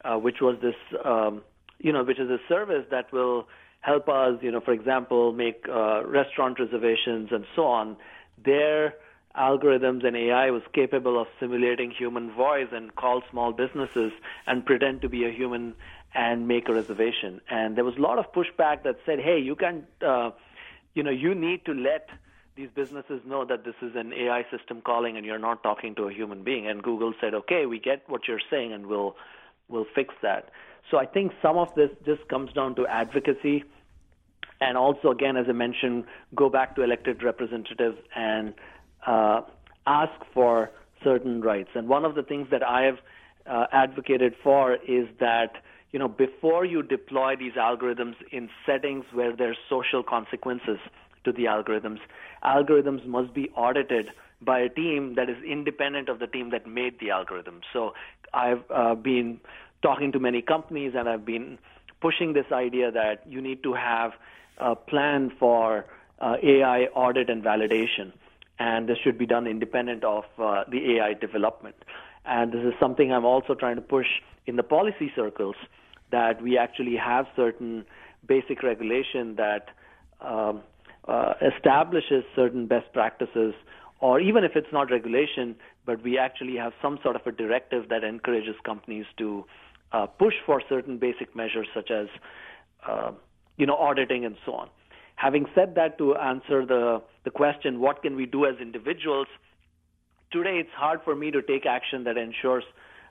uh, 0.03 0.15
which 0.15 0.41
was 0.41 0.57
this, 0.61 0.75
um, 1.05 1.41
you 1.79 1.93
know, 1.93 2.03
which 2.03 2.19
is 2.19 2.29
a 2.29 2.39
service 2.49 2.85
that 2.91 3.11
will 3.13 3.47
help 3.79 4.09
us, 4.09 4.37
you 4.41 4.51
know, 4.51 4.59
for 4.59 4.73
example, 4.73 5.31
make 5.31 5.65
uh, 5.69 6.05
restaurant 6.05 6.59
reservations 6.59 7.29
and 7.31 7.45
so 7.55 7.65
on. 7.65 7.95
Their 8.43 8.95
algorithms 9.37 10.05
and 10.05 10.15
AI 10.15 10.51
was 10.51 10.61
capable 10.73 11.19
of 11.19 11.27
simulating 11.39 11.91
human 11.91 12.31
voice 12.31 12.67
and 12.71 12.93
call 12.95 13.21
small 13.29 13.53
businesses 13.53 14.11
and 14.45 14.65
pretend 14.65 15.01
to 15.01 15.09
be 15.09 15.25
a 15.25 15.31
human 15.31 15.73
and 16.13 16.47
make 16.47 16.67
a 16.67 16.73
reservation. 16.73 17.39
And 17.49 17.77
there 17.77 17.85
was 17.85 17.95
a 17.95 18.01
lot 18.01 18.19
of 18.19 18.31
pushback 18.33 18.83
that 18.83 18.97
said, 19.05 19.19
hey, 19.19 19.39
you 19.39 19.55
can, 19.55 19.85
uh, 20.05 20.31
you 20.93 21.03
know, 21.03 21.11
you 21.11 21.33
need 21.33 21.65
to 21.65 21.73
let 21.73 22.09
these 22.55 22.69
businesses 22.75 23.21
know 23.25 23.45
that 23.45 23.63
this 23.63 23.75
is 23.81 23.95
an 23.95 24.11
AI 24.11 24.45
system 24.55 24.81
calling 24.81 25.15
and 25.15 25.25
you're 25.25 25.39
not 25.39 25.63
talking 25.63 25.95
to 25.95 26.03
a 26.03 26.13
human 26.13 26.43
being. 26.43 26.67
And 26.67 26.83
Google 26.83 27.13
said, 27.21 27.33
okay, 27.33 27.65
we 27.65 27.79
get 27.79 28.03
what 28.07 28.27
you're 28.27 28.41
saying 28.49 28.73
and 28.73 28.87
we'll, 28.87 29.15
we'll 29.69 29.87
fix 29.95 30.13
that. 30.21 30.49
So 30.89 30.97
I 30.97 31.05
think 31.05 31.31
some 31.41 31.57
of 31.57 31.73
this 31.75 31.89
just 32.05 32.27
comes 32.27 32.51
down 32.51 32.75
to 32.75 32.85
advocacy. 32.87 33.63
And 34.61 34.77
also, 34.77 35.09
again, 35.09 35.35
as 35.35 35.47
I 35.49 35.53
mentioned, 35.53 36.05
go 36.35 36.49
back 36.49 36.75
to 36.75 36.83
elected 36.83 37.23
representatives 37.23 37.97
and 38.15 38.53
uh, 39.05 39.41
ask 39.87 40.13
for 40.33 40.71
certain 41.03 41.41
rights. 41.41 41.69
And 41.75 41.89
one 41.89 42.05
of 42.05 42.15
the 42.15 42.23
things 42.23 42.47
that 42.51 42.63
I 42.63 42.83
have 42.83 42.97
uh, 43.47 43.65
advocated 43.73 44.35
for 44.43 44.75
is 44.75 45.07
that 45.19 45.55
you 45.91 45.99
know, 45.99 46.07
before 46.07 46.63
you 46.63 46.81
deploy 46.83 47.35
these 47.35 47.53
algorithms 47.53 48.15
in 48.31 48.49
settings 48.65 49.03
where 49.13 49.35
there's 49.35 49.57
social 49.69 50.03
consequences 50.03 50.77
to 51.25 51.31
the 51.31 51.43
algorithms, 51.45 51.99
algorithms 52.43 53.05
must 53.05 53.33
be 53.33 53.49
audited 53.49 54.09
by 54.41 54.59
a 54.59 54.69
team 54.69 55.15
that 55.15 55.29
is 55.29 55.35
independent 55.43 56.09
of 56.09 56.19
the 56.19 56.27
team 56.27 56.49
that 56.51 56.65
made 56.65 56.99
the 56.99 57.11
algorithm. 57.11 57.61
So 57.73 57.93
I've 58.33 58.63
uh, 58.73 58.95
been 58.95 59.39
talking 59.81 60.11
to 60.13 60.19
many 60.19 60.41
companies 60.41 60.93
and 60.97 61.09
I've 61.09 61.25
been 61.25 61.59
pushing 62.01 62.33
this 62.33 62.45
idea 62.51 62.91
that 62.91 63.27
you 63.27 63.41
need 63.41 63.61
to 63.63 63.73
have 63.73 64.13
a 64.57 64.75
plan 64.75 65.31
for 65.39 65.85
uh, 66.19 66.35
AI 66.41 66.83
audit 66.93 67.29
and 67.29 67.43
validation. 67.43 68.11
And 68.59 68.87
this 68.87 68.97
should 69.03 69.17
be 69.17 69.25
done 69.25 69.47
independent 69.47 70.03
of 70.03 70.25
uh, 70.37 70.63
the 70.69 70.97
AI 70.97 71.13
development. 71.13 71.75
And 72.25 72.51
this 72.51 72.63
is 72.63 72.73
something 72.79 73.11
I'm 73.11 73.25
also 73.25 73.55
trying 73.55 73.75
to 73.75 73.81
push 73.81 74.07
in 74.45 74.55
the 74.55 74.63
policy 74.63 75.11
circles 75.15 75.55
that 76.11 76.41
we 76.41 76.57
actually 76.57 76.95
have 76.95 77.25
certain 77.35 77.85
basic 78.27 78.61
regulation 78.61 79.35
that 79.35 79.69
um, 80.19 80.61
uh, 81.07 81.33
establishes 81.41 82.23
certain 82.35 82.67
best 82.67 82.93
practices, 82.93 83.55
or 83.99 84.19
even 84.19 84.43
if 84.43 84.55
it's 84.55 84.71
not 84.71 84.91
regulation, 84.91 85.55
but 85.85 86.03
we 86.03 86.17
actually 86.17 86.55
have 86.57 86.73
some 86.81 86.99
sort 87.01 87.15
of 87.15 87.25
a 87.25 87.31
directive 87.31 87.89
that 87.89 88.03
encourages 88.03 88.55
companies 88.63 89.05
to 89.17 89.45
uh, 89.91 90.05
push 90.05 90.35
for 90.45 90.61
certain 90.69 90.97
basic 90.97 91.35
measures 91.35 91.67
such 91.73 91.89
as 91.89 92.07
uh, 92.87 93.11
you 93.61 93.67
know 93.67 93.75
auditing 93.75 94.25
and 94.25 94.35
so 94.45 94.53
on. 94.53 94.69
Having 95.15 95.45
said 95.53 95.75
that, 95.75 95.97
to 95.99 96.15
answer 96.15 96.65
the 96.65 97.01
the 97.23 97.29
question, 97.29 97.79
what 97.79 98.01
can 98.01 98.15
we 98.15 98.25
do 98.25 98.45
as 98.45 98.55
individuals? 98.59 99.27
Today, 100.31 100.55
it's 100.63 100.75
hard 100.85 101.01
for 101.03 101.15
me 101.15 101.29
to 101.31 101.41
take 101.43 101.65
action 101.65 102.05
that 102.05 102.17
ensures 102.17 102.63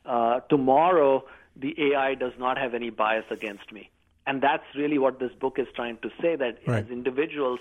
uh, 0.04 0.40
tomorrow 0.54 1.24
the 1.54 1.72
AI 1.88 2.14
does 2.14 2.32
not 2.38 2.58
have 2.58 2.74
any 2.74 2.90
bias 2.90 3.26
against 3.30 3.70
me. 3.70 3.90
And 4.26 4.42
that's 4.42 4.64
really 4.74 4.98
what 4.98 5.20
this 5.20 5.32
book 5.44 5.58
is 5.58 5.68
trying 5.76 5.98
to 5.98 6.10
say 6.20 6.34
that 6.36 6.58
right. 6.66 6.84
as 6.84 6.90
individuals, 6.90 7.60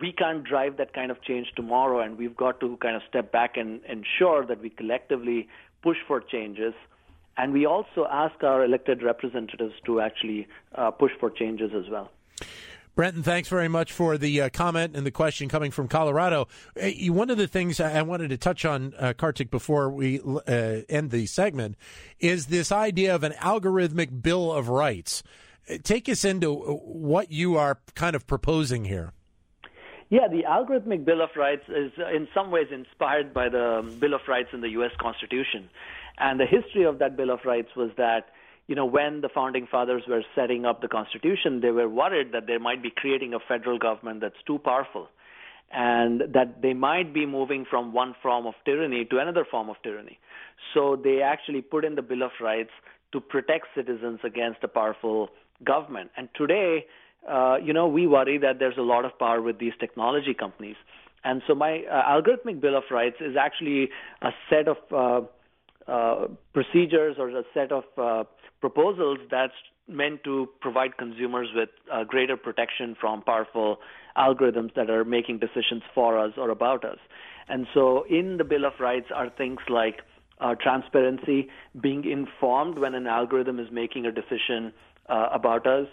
we 0.00 0.12
can't 0.12 0.44
drive 0.44 0.76
that 0.76 0.92
kind 0.92 1.10
of 1.10 1.20
change 1.22 1.48
tomorrow, 1.56 2.00
and 2.00 2.18
we've 2.18 2.36
got 2.36 2.60
to 2.60 2.76
kind 2.76 2.96
of 2.96 3.02
step 3.08 3.32
back 3.32 3.56
and 3.56 3.80
ensure 3.96 4.46
that 4.46 4.60
we 4.60 4.70
collectively 4.70 5.48
push 5.82 5.98
for 6.06 6.20
changes. 6.20 6.74
And 7.36 7.52
we 7.52 7.66
also 7.66 8.06
ask 8.10 8.42
our 8.42 8.64
elected 8.64 9.02
representatives 9.02 9.74
to 9.86 10.00
actually 10.00 10.48
uh, 10.74 10.90
push 10.90 11.12
for 11.18 11.30
changes 11.30 11.70
as 11.74 11.88
well. 11.90 12.10
Brenton, 12.94 13.22
thanks 13.22 13.48
very 13.48 13.68
much 13.68 13.90
for 13.90 14.18
the 14.18 14.42
uh, 14.42 14.48
comment 14.50 14.94
and 14.94 15.06
the 15.06 15.10
question 15.10 15.48
coming 15.48 15.70
from 15.70 15.88
Colorado. 15.88 16.46
Uh, 16.80 16.90
one 17.08 17.30
of 17.30 17.38
the 17.38 17.46
things 17.46 17.80
I 17.80 18.02
wanted 18.02 18.28
to 18.28 18.36
touch 18.36 18.66
on, 18.66 18.92
uh, 18.98 19.14
Kartik, 19.16 19.50
before 19.50 19.88
we 19.88 20.20
uh, 20.20 20.82
end 20.90 21.10
the 21.10 21.24
segment, 21.24 21.76
is 22.20 22.46
this 22.46 22.70
idea 22.70 23.14
of 23.14 23.22
an 23.22 23.32
algorithmic 23.40 24.20
Bill 24.22 24.52
of 24.52 24.68
Rights. 24.68 25.22
Uh, 25.70 25.78
take 25.82 26.06
us 26.06 26.22
into 26.22 26.52
what 26.54 27.32
you 27.32 27.56
are 27.56 27.78
kind 27.94 28.14
of 28.14 28.26
proposing 28.26 28.84
here. 28.84 29.14
Yeah, 30.10 30.28
the 30.28 30.42
algorithmic 30.42 31.06
Bill 31.06 31.22
of 31.22 31.30
Rights 31.34 31.64
is 31.68 31.92
in 32.14 32.28
some 32.34 32.50
ways 32.50 32.66
inspired 32.70 33.32
by 33.32 33.48
the 33.48 33.90
Bill 33.98 34.12
of 34.12 34.20
Rights 34.28 34.50
in 34.52 34.60
the 34.60 34.68
U.S. 34.70 34.90
Constitution. 35.00 35.70
And 36.18 36.38
the 36.38 36.46
history 36.46 36.84
of 36.84 36.98
that 36.98 37.16
Bill 37.16 37.30
of 37.30 37.40
Rights 37.44 37.70
was 37.76 37.90
that 37.96 38.26
you 38.68 38.76
know, 38.76 38.86
when 38.86 39.20
the 39.20 39.28
founding 39.28 39.66
fathers 39.66 40.04
were 40.08 40.22
setting 40.34 40.64
up 40.64 40.80
the 40.80 40.88
Constitution, 40.88 41.60
they 41.60 41.70
were 41.70 41.88
worried 41.88 42.32
that 42.32 42.46
they 42.46 42.58
might 42.58 42.82
be 42.82 42.90
creating 42.94 43.34
a 43.34 43.38
federal 43.40 43.78
government 43.78 44.20
that's 44.20 44.40
too 44.46 44.58
powerful 44.58 45.08
and 45.72 46.22
that 46.32 46.60
they 46.62 46.74
might 46.74 47.14
be 47.14 47.26
moving 47.26 47.64
from 47.68 47.92
one 47.92 48.14
form 48.22 48.46
of 48.46 48.54
tyranny 48.64 49.04
to 49.06 49.18
another 49.18 49.44
form 49.50 49.70
of 49.70 49.76
tyranny. 49.82 50.18
So 50.74 51.00
they 51.02 51.22
actually 51.22 51.62
put 51.62 51.84
in 51.84 51.94
the 51.94 52.02
Bill 52.02 52.22
of 52.22 52.30
Rights 52.40 52.70
to 53.12 53.20
protect 53.20 53.66
citizens 53.74 54.20
against 54.22 54.62
a 54.62 54.68
powerful 54.68 55.30
government. 55.64 56.10
And 56.16 56.28
today, 56.34 56.86
uh, 57.28 57.56
you 57.62 57.72
know, 57.72 57.88
we 57.88 58.06
worry 58.06 58.38
that 58.38 58.58
there's 58.58 58.76
a 58.78 58.82
lot 58.82 59.04
of 59.04 59.18
power 59.18 59.40
with 59.40 59.58
these 59.58 59.72
technology 59.80 60.34
companies. 60.34 60.76
And 61.24 61.40
so 61.46 61.54
my 61.54 61.82
uh, 61.90 62.02
algorithmic 62.04 62.60
Bill 62.60 62.76
of 62.76 62.84
Rights 62.90 63.16
is 63.20 63.36
actually 63.38 63.90
a 64.20 64.30
set 64.50 64.68
of 64.68 64.76
uh, 64.94 65.26
uh 65.88 66.26
procedures 66.52 67.16
or 67.18 67.28
a 67.30 67.42
set 67.54 67.72
of 67.72 67.84
uh, 67.98 68.24
proposals 68.60 69.18
that's 69.30 69.52
meant 69.88 70.22
to 70.24 70.48
provide 70.60 70.96
consumers 70.96 71.48
with 71.54 71.68
uh, 71.92 72.04
greater 72.04 72.36
protection 72.36 72.96
from 73.00 73.22
powerful 73.22 73.78
algorithms 74.16 74.72
that 74.74 74.88
are 74.90 75.04
making 75.04 75.38
decisions 75.38 75.82
for 75.94 76.18
us 76.18 76.32
or 76.36 76.50
about 76.50 76.84
us. 76.84 76.98
And 77.48 77.66
so 77.74 78.04
in 78.08 78.36
the 78.36 78.44
Bill 78.44 78.64
of 78.64 78.74
Rights 78.78 79.06
are 79.14 79.28
things 79.30 79.58
like 79.68 80.02
uh, 80.40 80.54
transparency, 80.60 81.48
being 81.80 82.04
informed 82.04 82.78
when 82.78 82.94
an 82.94 83.06
algorithm 83.06 83.58
is 83.58 83.68
making 83.70 84.06
a 84.06 84.12
decision 84.12 84.72
uh, 85.08 85.28
about 85.32 85.66
us, 85.66 85.86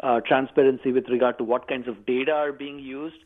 uh, 0.00 0.20
transparency 0.26 0.92
with 0.92 1.08
regard 1.08 1.38
to 1.38 1.44
what 1.44 1.68
kinds 1.68 1.88
of 1.88 2.04
data 2.06 2.32
are 2.32 2.52
being 2.52 2.78
used. 2.78 3.16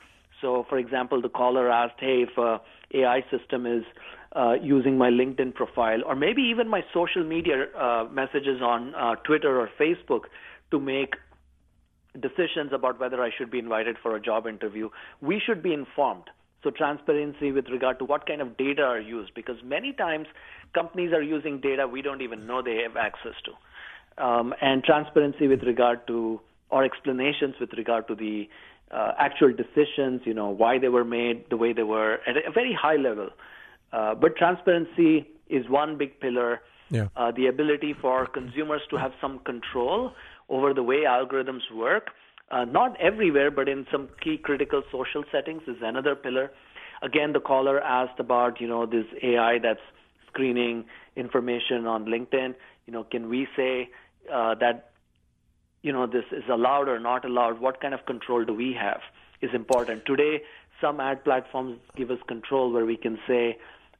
So, 0.40 0.64
for 0.68 0.78
example, 0.78 1.20
the 1.20 1.28
caller 1.28 1.70
asked, 1.70 2.00
hey, 2.00 2.24
if 2.28 2.36
a 2.38 2.60
AI 2.94 3.24
system 3.30 3.66
is 3.66 3.84
uh, 4.34 4.54
using 4.62 4.96
my 4.96 5.10
LinkedIn 5.10 5.54
profile 5.54 6.00
or 6.06 6.14
maybe 6.14 6.42
even 6.42 6.68
my 6.68 6.82
social 6.94 7.24
media 7.24 7.66
uh, 7.76 8.06
messages 8.10 8.60
on 8.62 8.94
uh, 8.94 9.16
Twitter 9.16 9.60
or 9.60 9.68
Facebook 9.78 10.22
to 10.70 10.80
make 10.80 11.14
decisions 12.20 12.72
about 12.72 12.98
whether 12.98 13.22
I 13.22 13.30
should 13.36 13.50
be 13.50 13.58
invited 13.58 13.96
for 14.02 14.16
a 14.16 14.20
job 14.20 14.46
interview, 14.46 14.88
we 15.20 15.40
should 15.44 15.62
be 15.62 15.72
informed. 15.72 16.24
So 16.62 16.70
transparency 16.70 17.52
with 17.52 17.68
regard 17.68 17.98
to 18.00 18.04
what 18.04 18.26
kind 18.26 18.40
of 18.40 18.56
data 18.56 18.82
are 18.82 19.00
used, 19.00 19.32
because 19.34 19.56
many 19.64 19.92
times 19.92 20.26
companies 20.74 21.12
are 21.12 21.22
using 21.22 21.60
data 21.60 21.88
we 21.88 22.02
don't 22.02 22.20
even 22.20 22.46
know 22.46 22.62
they 22.62 22.82
have 22.86 22.96
access 22.96 23.32
to, 23.46 24.22
um, 24.22 24.54
and 24.60 24.84
transparency 24.84 25.48
with 25.48 25.62
regard 25.62 26.06
to 26.08 26.40
or 26.70 26.84
explanations 26.84 27.54
with 27.60 27.72
regard 27.76 28.06
to 28.08 28.14
the 28.14 28.48
uh, 28.90 29.12
actual 29.18 29.52
decisions, 29.52 30.22
you 30.24 30.34
know, 30.34 30.48
why 30.48 30.78
they 30.78 30.88
were 30.88 31.04
made 31.04 31.44
the 31.50 31.56
way 31.56 31.72
they 31.72 31.82
were 31.82 32.20
at 32.26 32.36
a 32.36 32.50
very 32.50 32.72
high 32.72 32.96
level. 32.96 33.28
Uh, 33.92 34.14
but 34.14 34.36
transparency 34.36 35.28
is 35.48 35.68
one 35.68 35.96
big 35.96 36.18
pillar. 36.20 36.60
Yeah. 36.90 37.08
Uh, 37.16 37.30
the 37.30 37.46
ability 37.46 37.94
for 38.00 38.26
consumers 38.26 38.82
to 38.90 38.96
have 38.96 39.12
some 39.20 39.38
control 39.40 40.12
over 40.48 40.74
the 40.74 40.82
way 40.82 41.02
algorithms 41.06 41.70
work, 41.72 42.10
uh, 42.50 42.64
not 42.64 43.00
everywhere, 43.00 43.50
but 43.50 43.68
in 43.68 43.86
some 43.92 44.08
key 44.20 44.36
critical 44.36 44.82
social 44.90 45.22
settings, 45.30 45.62
is 45.68 45.76
another 45.82 46.16
pillar. 46.16 46.50
Again, 47.02 47.32
the 47.32 47.40
caller 47.40 47.80
asked 47.80 48.18
about 48.18 48.60
you 48.60 48.66
know 48.66 48.86
this 48.86 49.06
AI 49.22 49.58
that's 49.60 49.80
screening 50.26 50.84
information 51.14 51.86
on 51.86 52.06
LinkedIn. 52.06 52.54
You 52.86 52.92
know, 52.92 53.04
can 53.04 53.28
we 53.28 53.46
say 53.56 53.90
uh, 54.32 54.56
that 54.56 54.89
you 55.82 55.92
know 55.92 56.06
this 56.06 56.24
is 56.32 56.44
allowed 56.50 56.88
or 56.88 56.98
not 56.98 57.24
allowed? 57.24 57.60
What 57.60 57.80
kind 57.80 57.94
of 57.94 58.06
control 58.06 58.44
do 58.44 58.54
we 58.54 58.76
have? 58.80 59.00
Is 59.42 59.50
important 59.54 60.04
today. 60.04 60.42
Some 60.80 61.00
ad 61.00 61.24
platforms 61.24 61.78
give 61.96 62.10
us 62.10 62.18
control 62.28 62.72
where 62.72 62.84
we 62.84 62.96
can 62.96 63.18
say, 63.26 63.58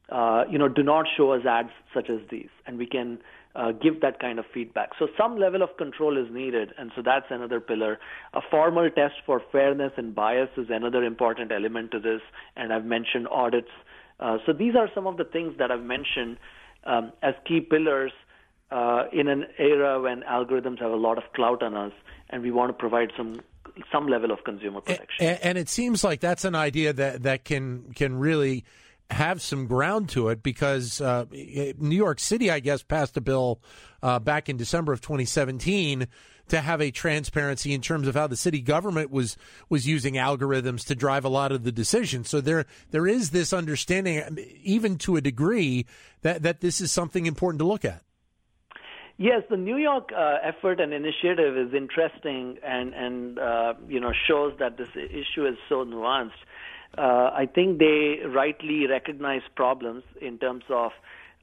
uh, 0.09 0.43
you 0.49 0.57
know, 0.57 0.67
do 0.67 0.83
not 0.83 1.05
show 1.15 1.31
us 1.31 1.45
ads 1.45 1.69
such 1.93 2.09
as 2.09 2.19
these, 2.29 2.49
and 2.67 2.77
we 2.77 2.85
can 2.85 3.19
uh, 3.55 3.71
give 3.71 4.01
that 4.01 4.19
kind 4.19 4.39
of 4.39 4.45
feedback. 4.53 4.91
So 4.97 5.07
some 5.17 5.37
level 5.37 5.61
of 5.61 5.75
control 5.77 6.17
is 6.17 6.31
needed, 6.31 6.73
and 6.77 6.91
so 6.95 7.01
that's 7.03 7.25
another 7.29 7.59
pillar. 7.59 7.99
A 8.33 8.41
formal 8.49 8.89
test 8.89 9.15
for 9.25 9.41
fairness 9.51 9.91
and 9.97 10.15
bias 10.15 10.49
is 10.57 10.67
another 10.69 11.03
important 11.03 11.51
element 11.51 11.91
to 11.91 11.99
this, 11.99 12.21
and 12.55 12.71
I've 12.71 12.85
mentioned 12.85 13.27
audits. 13.29 13.71
Uh, 14.19 14.37
so 14.45 14.53
these 14.53 14.75
are 14.75 14.89
some 14.93 15.07
of 15.07 15.17
the 15.17 15.25
things 15.25 15.55
that 15.57 15.71
I've 15.71 15.83
mentioned 15.83 16.37
um, 16.85 17.11
as 17.21 17.33
key 17.47 17.59
pillars 17.59 18.11
uh, 18.71 19.03
in 19.11 19.27
an 19.27 19.45
era 19.57 20.01
when 20.01 20.21
algorithms 20.21 20.79
have 20.79 20.91
a 20.91 20.95
lot 20.95 21.17
of 21.17 21.23
clout 21.33 21.61
on 21.61 21.75
us, 21.75 21.91
and 22.29 22.41
we 22.41 22.51
want 22.51 22.69
to 22.69 22.73
provide 22.73 23.11
some 23.17 23.41
some 23.91 24.07
level 24.07 24.31
of 24.31 24.43
consumer 24.43 24.81
protection. 24.81 25.25
And, 25.25 25.39
and, 25.43 25.57
it 25.57 25.69
seems 25.69 26.03
like 26.03 26.19
that's 26.19 26.43
an 26.43 26.55
idea 26.55 26.91
that 26.93 27.23
that 27.23 27.45
can 27.45 27.93
can 27.93 28.19
really 28.19 28.65
have 29.09 29.41
some 29.41 29.67
ground 29.67 30.09
to 30.09 30.29
it 30.29 30.41
because 30.41 31.01
uh, 31.01 31.25
New 31.31 31.95
York 31.95 32.19
City, 32.19 32.49
I 32.49 32.59
guess, 32.59 32.81
passed 32.81 33.17
a 33.17 33.21
bill 33.21 33.61
uh, 34.01 34.19
back 34.19 34.49
in 34.49 34.57
December 34.57 34.93
of 34.93 35.01
2017 35.01 36.07
to 36.47 36.61
have 36.61 36.81
a 36.81 36.91
transparency 36.91 37.73
in 37.73 37.81
terms 37.81 38.07
of 38.07 38.15
how 38.15 38.27
the 38.27 38.35
city 38.35 38.61
government 38.61 39.11
was 39.11 39.37
was 39.69 39.87
using 39.87 40.15
algorithms 40.15 40.85
to 40.85 40.95
drive 40.95 41.23
a 41.23 41.29
lot 41.29 41.51
of 41.51 41.63
the 41.63 41.71
decisions. 41.71 42.29
So 42.29 42.41
there 42.41 42.65
there 42.91 43.07
is 43.07 43.31
this 43.31 43.53
understanding, 43.53 44.37
even 44.63 44.97
to 44.99 45.17
a 45.17 45.21
degree, 45.21 45.85
that 46.21 46.43
that 46.43 46.61
this 46.61 46.81
is 46.81 46.91
something 46.91 47.25
important 47.25 47.59
to 47.59 47.65
look 47.65 47.85
at. 47.85 48.03
Yes, 49.21 49.43
the 49.51 49.57
New 49.57 49.77
York 49.77 50.09
uh, 50.17 50.37
effort 50.41 50.79
and 50.79 50.91
initiative 50.93 51.55
is 51.55 51.73
interesting, 51.75 52.57
and 52.63 52.93
and 52.95 53.37
uh, 53.37 53.73
you 53.87 53.99
know 53.99 54.13
shows 54.27 54.53
that 54.57 54.77
this 54.77 54.87
issue 54.95 55.45
is 55.45 55.57
so 55.69 55.85
nuanced 55.85 56.41
uh, 56.97 57.31
I 57.33 57.47
think 57.53 57.79
they 57.79 58.19
rightly 58.25 58.85
recognize 58.87 59.41
problems 59.55 60.03
in 60.19 60.37
terms 60.37 60.63
of 60.69 60.91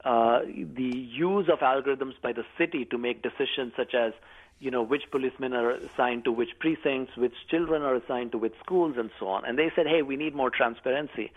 uh, 0.05 0.41
the 0.45 0.91
use 0.95 1.49
of 1.51 1.59
algorithms 1.59 2.13
by 2.21 2.33
the 2.33 2.43
city 2.57 2.85
to 2.85 2.97
make 2.97 3.23
decisions 3.23 3.73
such 3.75 3.93
as 3.95 4.13
you 4.59 4.69
know 4.69 4.83
which 4.83 5.03
policemen 5.09 5.53
are 5.53 5.71
assigned 5.71 6.25
to 6.25 6.31
which 6.31 6.49
precincts, 6.59 7.17
which 7.17 7.33
children 7.49 7.81
are 7.81 7.95
assigned 7.95 8.31
to 8.33 8.37
which 8.37 8.53
schools, 8.63 8.95
and 8.97 9.09
so 9.19 9.27
on. 9.27 9.45
And 9.45 9.57
they 9.57 9.71
said, 9.75 9.87
hey, 9.87 10.01
we 10.01 10.15
need 10.15 10.35
more 10.35 10.49
transparency. 10.49 11.31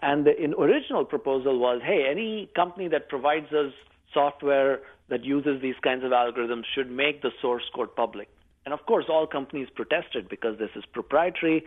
And 0.00 0.26
the 0.26 0.32
original 0.58 1.04
proposal 1.04 1.58
was, 1.58 1.80
hey, 1.84 2.06
any 2.10 2.50
company 2.56 2.88
that 2.88 3.08
provides 3.08 3.52
us 3.52 3.72
software 4.12 4.80
that 5.08 5.24
uses 5.24 5.60
these 5.60 5.74
kinds 5.82 6.04
of 6.04 6.10
algorithms 6.10 6.64
should 6.74 6.90
make 6.90 7.22
the 7.22 7.30
source 7.40 7.64
code 7.74 7.94
public. 7.94 8.28
And 8.64 8.72
of 8.72 8.84
course, 8.86 9.06
all 9.08 9.26
companies 9.26 9.68
protested 9.74 10.28
because 10.28 10.58
this 10.58 10.70
is 10.74 10.84
proprietary 10.86 11.64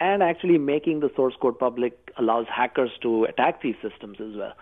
and 0.00 0.22
actually 0.22 0.58
making 0.58 1.00
the 1.00 1.10
source 1.16 1.34
code 1.40 1.58
public 1.58 2.12
allows 2.18 2.46
hackers 2.48 2.90
to 3.02 3.24
attack 3.24 3.62
these 3.62 3.76
systems 3.80 4.18
as 4.20 4.36
well. 4.36 4.52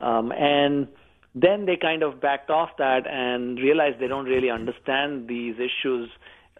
Um, 0.00 0.32
and 0.32 0.88
then 1.34 1.64
they 1.64 1.76
kind 1.76 2.02
of 2.02 2.20
backed 2.20 2.50
off 2.50 2.70
that 2.78 3.06
and 3.06 3.58
realized 3.58 4.00
they 4.00 4.08
don't 4.08 4.26
really 4.26 4.50
understand 4.50 5.28
these 5.28 5.56
issues 5.58 6.10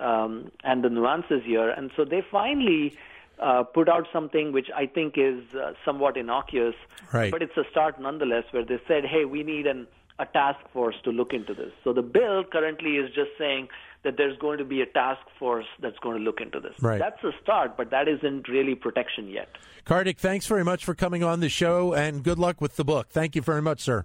um, 0.01 0.51
and 0.65 0.83
the 0.83 0.89
nuances 0.89 1.43
here. 1.45 1.69
And 1.69 1.91
so 1.97 2.05
they 2.05 2.23
finally 2.31 2.97
uh, 3.39 3.65
put 3.65 3.89
out 3.89 4.07
something 4.13 4.53
which 4.53 4.69
I 4.75 4.87
think 4.87 5.15
is 5.19 5.43
uh, 5.55 5.73
somewhat 5.85 6.17
innocuous, 6.17 6.77
right. 7.13 7.31
but 7.31 7.43
it's 7.43 7.57
a 7.57 7.65
start 7.71 8.01
nonetheless, 8.01 8.45
where 8.53 8.65
they 8.65 8.81
said, 8.87 9.05
hey, 9.05 9.25
we 9.25 9.43
need 9.43 9.67
an 9.67 9.87
a 10.19 10.27
task 10.27 10.59
force 10.73 10.97
to 11.05 11.11
look 11.11 11.33
into 11.33 11.55
this. 11.55 11.71
So 11.85 11.93
the 11.93 12.03
bill 12.03 12.43
currently 12.45 12.97
is 12.97 13.09
just 13.15 13.31
saying 13.39 13.69
that 14.05 14.17
there's 14.17 14.37
going 14.39 14.59
to 14.59 14.65
be 14.65 14.83
a 14.83 14.87
task 14.87 15.21
force 15.39 15.67
that's 15.81 15.99
going 15.99 16.19
to 16.19 16.23
look 16.23 16.41
into 16.41 16.61
this. 16.61 16.75
Right. 16.81 16.99
That's 16.99 17.23
a 17.23 17.31
start, 17.43 17.77
but 17.77 17.91
that 17.91 18.09
isn't 18.09 18.49
really 18.49 18.75
protection 18.75 19.29
yet. 19.29 19.49
Kartik, 19.85 20.19
thanks 20.19 20.47
very 20.47 20.65
much 20.65 20.85
for 20.85 20.95
coming 20.95 21.23
on 21.23 21.41
the 21.41 21.49
show 21.49 21.95
and 21.95 22.23
good 22.23 22.39
luck 22.39 22.61
with 22.61 22.77
the 22.77 22.85
book. 22.85 23.09
Thank 23.11 23.37
you 23.37 23.43
very 23.43 23.63
much, 23.63 23.81
sir. 23.81 24.05